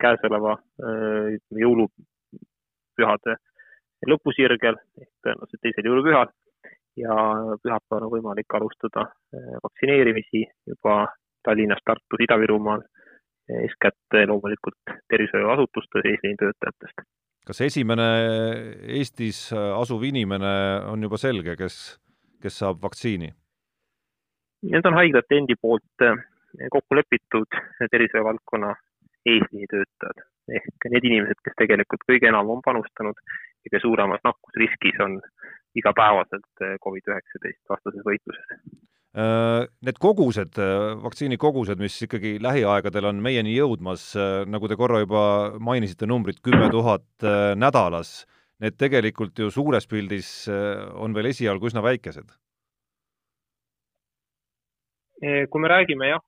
käesoleva 0.00 0.56
eh, 0.58 1.36
jõulupühade 1.56 3.36
lõpusirgel 4.04 4.76
ehk 5.00 5.10
tõenäoliselt 5.24 5.62
teisel 5.64 5.88
jõulupühal 5.88 6.28
ja 7.00 7.14
pühapäeval 7.62 8.06
on 8.08 8.12
võimalik 8.12 8.56
alustada 8.58 9.08
eh, 9.32 9.56
vaktsineerimisi 9.64 10.44
juba 10.68 11.06
Tallinnas, 11.44 11.80
Tartus, 11.84 12.20
Ida-Virumaal, 12.24 12.80
eeskätt 13.52 14.16
loomulikult 14.28 14.94
tervishoiuasutustes 15.12 16.06
eesliinitöötajatest. 16.08 17.02
kas 17.46 17.60
esimene 17.60 18.06
Eestis 18.98 19.50
asuv 19.52 20.06
inimene 20.08 20.54
on 20.88 21.02
juba 21.02 21.20
selge, 21.20 21.56
kes, 21.56 21.98
kes 22.40 22.56
saab 22.62 22.80
vaktsiini? 22.82 23.28
Need 24.72 24.88
on 24.88 24.96
haiglate 24.96 25.36
endi 25.36 25.56
poolt 25.60 26.08
kokku 26.72 26.96
lepitud 26.96 27.60
tervishoiuvaldkonna 27.90 28.72
eesliinitöötajad 29.32 30.24
ehk 30.58 30.88
need 30.92 31.06
inimesed, 31.08 31.40
kes 31.44 31.56
tegelikult 31.56 32.04
kõige 32.08 32.28
enam 32.28 32.50
on 32.52 32.60
panustanud 32.64 33.16
ja 33.16 33.68
kõige 33.68 33.80
suuremas 33.80 34.24
nakkusriskis 34.26 34.98
on 35.00 35.20
igapäevaselt 35.74 36.66
eh, 36.66 36.76
Covid-19 36.84 37.54
vastases 37.70 38.04
võitluses. 38.04 38.58
Äh, 39.14 39.68
need 39.86 39.98
kogused, 40.02 40.56
äh, 40.58 40.96
vaktsiinikogused, 40.98 41.78
mis 41.78 42.00
ikkagi 42.02 42.32
lähiaegadel 42.42 43.12
on 43.12 43.20
meieni 43.22 43.52
jõudmas, 43.54 44.08
äh, 44.18 44.40
nagu 44.50 44.66
te 44.66 44.74
korra 44.74 45.04
juba 45.04 45.20
mainisite 45.62 46.08
numbrit 46.10 46.40
kümme 46.42 46.66
tuhat 46.72 47.06
nädalas, 47.54 48.24
need 48.58 48.74
tegelikult 48.74 49.38
ju 49.38 49.52
suures 49.54 49.86
pildis 49.86 50.48
on 50.50 51.14
veel 51.14 51.30
esialgu 51.30 51.70
üsna 51.70 51.82
väikesed. 51.84 52.26
kui 55.50 55.60
me 55.62 55.68
räägime 55.70 56.10
jah, 56.10 56.22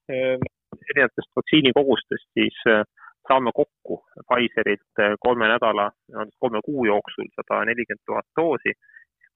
erinevatest 0.92 1.32
vaktsiinikogustest, 1.38 2.28
siis 2.38 2.58
äh, 2.70 2.84
saame 3.28 3.50
kokku 3.54 4.00
Pfizerilt 4.28 5.02
äh, 5.02 5.14
kolme 5.20 5.48
nädala, 5.48 5.90
kolme 6.38 6.60
kuu 6.64 6.86
jooksul 6.90 7.30
sada 7.34 7.64
nelikümmend 7.68 8.04
tuhat 8.06 8.28
doosi, 8.40 8.72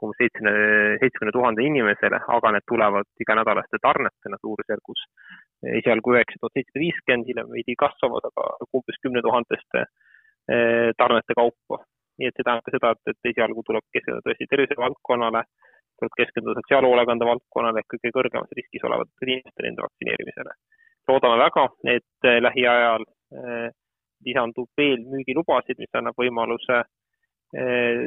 umbes 0.03 0.19
seitsmekümne, 0.21 0.53
seitsmekümne 1.01 1.33
tuhande 1.37 1.65
inimesele, 1.69 2.21
aga 2.37 2.53
need 2.55 2.67
tulevad 2.73 3.09
iganädalaste 3.25 3.81
tarnetena 3.87 4.39
suurusjärgus 4.41 5.03
esialgu 5.81 6.15
üheksa 6.17 6.41
tuhat 6.41 6.57
seitsesada 6.57 6.85
viiskümmend, 6.85 7.29
hiljem 7.29 7.51
veidi 7.55 7.77
kasvavad, 7.85 8.29
aga 8.31 8.47
umbes 8.79 9.01
kümne 9.05 9.23
tuhandeste 9.27 9.85
äh, 9.85 10.91
tarnete 11.03 11.37
kaupa. 11.43 11.85
nii 12.21 12.29
et 12.29 12.37
see 12.37 12.45
tähendab 12.45 12.67
ka 12.67 12.73
seda, 12.75 12.89
et, 12.93 13.13
et 13.15 13.29
esialgu 13.31 13.63
tuleb 13.65 13.85
keskenduda 13.97 14.27
tõesti 14.27 14.47
tervisevaldkonnale, 14.51 15.41
tuleb 16.01 16.17
keskenduda 16.21 16.59
sotsiaalhoolekande 16.59 17.29
valdkonnale 17.29 17.81
ehk 17.81 17.95
kõige 17.95 18.11
kõrgemas 18.17 18.51
riskis 18.59 18.85
olevatele 18.89 19.37
inimestele 19.37 19.71
enda 19.71 19.87
vaktsineerimisele 19.87 20.53
loodame 21.09 21.39
väga, 21.41 21.67
et 21.97 22.29
äh, 22.29 22.41
lähiajal 22.43 23.05
äh, 23.35 23.69
lisandub 24.27 24.69
veel 24.77 25.05
müügilubasid, 25.09 25.79
mis 25.81 25.97
annab 25.97 26.19
võimaluse 26.21 26.81
äh, 26.81 28.05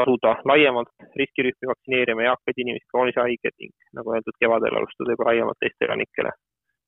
asuda 0.00 0.38
laiemalt 0.48 0.92
riskirühmi 1.18 1.70
vaktsineerima 1.70 2.26
eakaid 2.30 2.64
inimesi, 2.64 2.88
kroonilisi 2.90 3.20
haigeid 3.20 3.58
ning 3.60 3.74
nagu 3.98 4.16
öeldud, 4.16 4.38
kevadel 4.40 4.80
alustada 4.80 5.16
juba 5.16 5.30
laiemalt 5.30 5.60
teiste 5.60 5.88
elanikele 5.88 6.34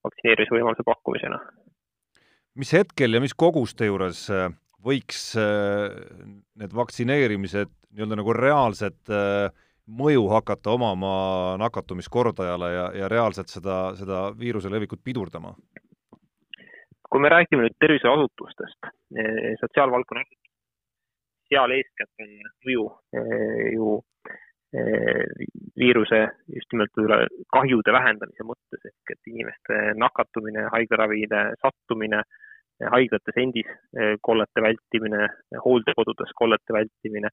vaktsineerimise 0.05 0.57
võimaluse 0.59 0.87
pakkumisena. 0.87 1.41
mis 2.55 2.73
hetkel 2.73 3.15
ja 3.15 3.21
mis 3.21 3.35
koguste 3.35 3.89
juures 3.89 4.27
võiks 4.85 5.33
need 5.37 6.75
vaktsineerimised 6.77 7.73
nii-öelda 7.95 8.19
nagu 8.19 8.35
reaalselt 8.37 9.13
äh, 9.13 9.51
mõju 9.87 10.29
hakata 10.33 10.73
omama 10.75 11.57
nakatumiskordajale 11.61 12.71
ja, 12.73 12.85
ja 13.03 13.09
reaalselt 13.09 13.53
seda, 13.53 13.95
seda 13.99 14.31
viiruse 14.39 14.73
levikut 14.73 15.05
pidurdama? 15.05 15.55
kui 17.15 17.23
me 17.23 17.31
räägime 17.31 17.63
nüüd 17.63 17.77
tervishoiuasutustest, 17.79 18.89
eh, 19.23 19.53
sotsiaalvaldkonna 19.61 20.25
seal 21.47 21.75
eeskätt 21.77 22.25
on 22.25 22.33
mõju 22.67 22.87
eh, 23.15 23.69
ju 23.77 23.91
eh, 24.75 25.45
viiruse 25.79 26.19
just 26.57 26.75
nimelt 26.75 26.91
võib-olla 26.99 27.21
kahjude 27.55 27.95
vähendamise 27.95 28.49
mõttes 28.49 28.89
ehk 28.91 29.15
et 29.15 29.31
inimeste 29.31 29.79
nakatumine, 30.01 30.67
haiglaravile 30.75 31.45
sattumine, 31.63 32.25
haiglates 32.91 33.39
endis 33.39 33.71
kollete 34.27 34.65
vältimine, 34.67 35.29
hooldekodudes 35.63 36.35
kollete 36.35 36.75
vältimine 36.75 37.31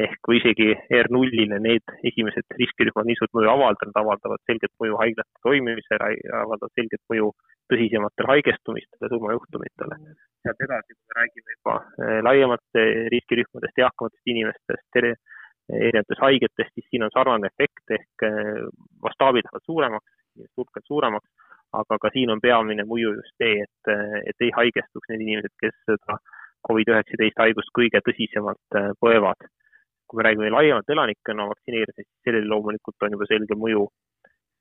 ehk 0.00 0.20
kui 0.24 0.38
isegi 0.38 0.70
R0-ile 0.96 1.58
need 1.60 1.92
esimesed 2.08 2.54
riskirühmad 2.56 3.08
niisugust 3.08 3.34
mõju 3.36 3.50
avaldavad, 3.52 3.98
avaldavad 4.00 4.40
selget 4.48 4.72
mõju 4.80 4.96
haiglate 5.00 5.44
toimimisele, 5.44 6.08
avaldavad 6.38 6.72
selget 6.80 7.02
mõju 7.12 7.28
tõsisematele 7.72 8.30
haigestumistele, 8.32 9.10
surmajuhtumitele. 9.12 10.00
sealt 10.42 10.64
edasi, 10.66 10.96
kui 10.96 11.04
me 11.10 11.18
räägime 11.20 11.56
juba 11.58 11.76
eh, 11.76 12.16
laiemalt 12.24 12.80
riskirühmadest, 13.14 13.78
eakamatest 13.84 14.32
inimestest, 14.32 14.98
erinevatest 14.98 16.24
haigetest, 16.24 16.72
siis 16.74 16.88
siin 16.90 17.06
on 17.06 17.12
sarnane 17.14 17.52
efekt 17.52 17.96
ehk 17.98 18.26
eh, 18.26 18.64
mastaabid 19.04 19.46
lähevad 19.46 19.68
suuremaks, 19.68 20.12
hulk 20.56 20.72
läheb 20.72 20.88
suuremaks, 20.88 21.28
aga 21.76 22.00
ka 22.00 22.10
siin 22.16 22.32
on 22.32 22.40
peamine 22.40 22.88
mõju 22.88 23.12
just 23.20 23.36
see, 23.36 23.60
et, 23.60 23.92
et 24.28 24.46
ei 24.46 24.52
haigestuks 24.56 25.12
need 25.12 25.24
inimesed, 25.28 25.52
kes 25.60 25.76
seda 25.84 26.18
Covid-19 26.68 27.44
haigust 27.44 27.76
kõige 27.76 28.00
tõsisemalt 28.08 28.80
eh, 28.80 28.94
põevad 29.04 29.52
kui 30.12 30.20
me 30.20 30.28
räägime 30.28 30.50
laiemalt 30.52 30.90
elanikkonna 30.92 31.48
vaktsineerimisest, 31.48 31.96
siis 31.96 32.26
sellel 32.28 32.48
loomulikult 32.52 33.06
on 33.06 33.14
juba 33.16 33.28
selge 33.30 33.56
mõju 33.56 33.86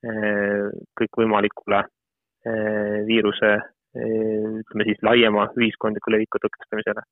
eh, 0.07 0.69
kõikvõimalikule 0.99 1.81
eh, 1.81 2.99
viiruse 3.09 3.49
eh, 3.51 4.45
ütleme 4.61 4.87
siis 4.87 5.03
laiema 5.03 5.49
ühiskondliku 5.59 6.15
leviku 6.15 6.39
tõkestamisele. 6.45 7.03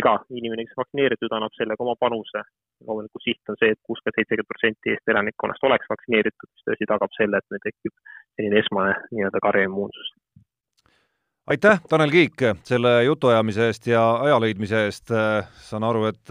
iga 0.00 0.12
inimene, 0.32 0.64
kes 0.64 0.76
vaktsineeritud, 0.76 1.32
annab 1.36 1.56
sellega 1.56 1.84
oma 1.84 1.96
panuse. 2.00 2.44
loomulikult 2.86 3.24
siht 3.24 3.48
on 3.48 3.56
see 3.60 3.72
et, 3.72 3.78
et 3.78 3.86
kuuskümmend, 3.88 4.16
seitsekümmend 4.18 4.50
protsenti 4.52 4.92
Eesti 4.92 5.12
elanikkonnast 5.14 5.66
oleks 5.68 5.88
vaktsineeritud, 5.94 6.48
mis 6.52 6.68
tõesti 6.68 6.88
tagab 6.92 7.16
selle, 7.16 7.40
et 7.40 7.50
meil 7.50 7.64
tekib 7.64 7.96
selline 8.36 8.60
esmane 8.60 8.94
nii-öelda 9.16 9.44
karjaimmuunsus 9.48 10.14
aitäh, 11.52 11.80
Tanel 11.88 12.10
Kiik, 12.10 12.44
selle 12.68 12.92
jutuajamise 13.04 13.66
eest 13.70 13.86
ja 13.86 14.02
aja 14.28 14.40
leidmise 14.40 14.84
eest. 14.86 15.10
saan 15.68 15.84
aru, 15.84 16.04
et 16.12 16.30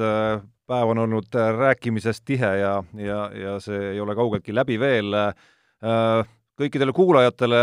päev 0.71 0.93
on 0.93 1.01
olnud 1.03 1.35
äh, 1.35 1.49
rääkimisest 1.57 2.23
tihe 2.25 2.51
ja, 2.57 2.75
ja, 2.95 3.19
ja 3.35 3.57
see 3.59 3.91
ei 3.93 3.99
ole 3.99 4.15
kaugeltki 4.15 4.55
läbi 4.55 4.77
veel. 4.79 5.13
Äh, 5.17 6.29
kõikidele 6.61 6.93
kuulajatele 6.95 7.59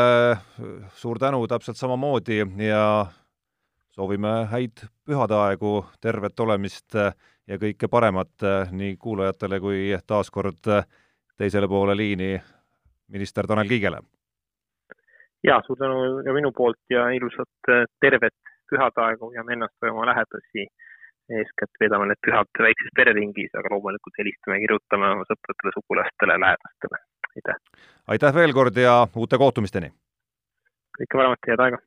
suur 0.99 1.21
tänu 1.23 1.41
täpselt 1.49 1.79
samamoodi 1.79 2.43
ja 2.67 2.83
soovime 3.95 4.33
häid 4.53 4.85
pühadeaegu, 5.07 5.73
tervet 6.01 6.41
olemist 6.41 6.97
ja 6.99 7.59
kõike 7.63 7.89
paremat 7.91 8.47
nii 8.71 8.97
kuulajatele 9.01 9.61
kui 9.63 9.81
taas 10.07 10.31
kord 10.35 10.67
teisele 11.39 11.69
poole 11.71 11.95
liini 11.97 12.33
minister 13.09 13.47
Tanel 13.47 13.71
Kiigele. 13.71 14.03
ja 15.47 15.61
suur 15.67 15.79
tänu 15.79 16.25
ka 16.27 16.35
minu 16.35 16.51
poolt 16.53 16.83
ja 16.91 17.09
ilusat 17.15 17.73
tervet 18.01 18.35
hoiame 19.21 19.53
ennast 19.53 19.75
ja 19.83 19.93
oma 19.93 20.07
lähedasi 20.07 20.67
eeskätt 21.37 21.81
veedame 21.83 22.09
need 22.09 22.21
pühad 22.27 22.63
väikses 22.65 22.93
pereringis, 22.97 23.53
aga 23.59 23.73
loomulikult 23.75 24.21
helistame, 24.21 24.61
kirjutame 24.65 25.13
oma 25.15 25.27
sõpradele, 25.29 25.75
sugulastele, 25.77 26.39
lähedastele. 26.45 27.03
aitäh! 27.35 27.61
aitäh 28.15 28.35
veel 28.41 28.57
kord 28.57 28.81
ja 28.85 29.01
uute 29.15 29.41
kohtumisteni! 29.45 29.93
kõike 30.99 31.21
paremat, 31.21 31.53
head 31.53 31.67
aega! 31.67 31.85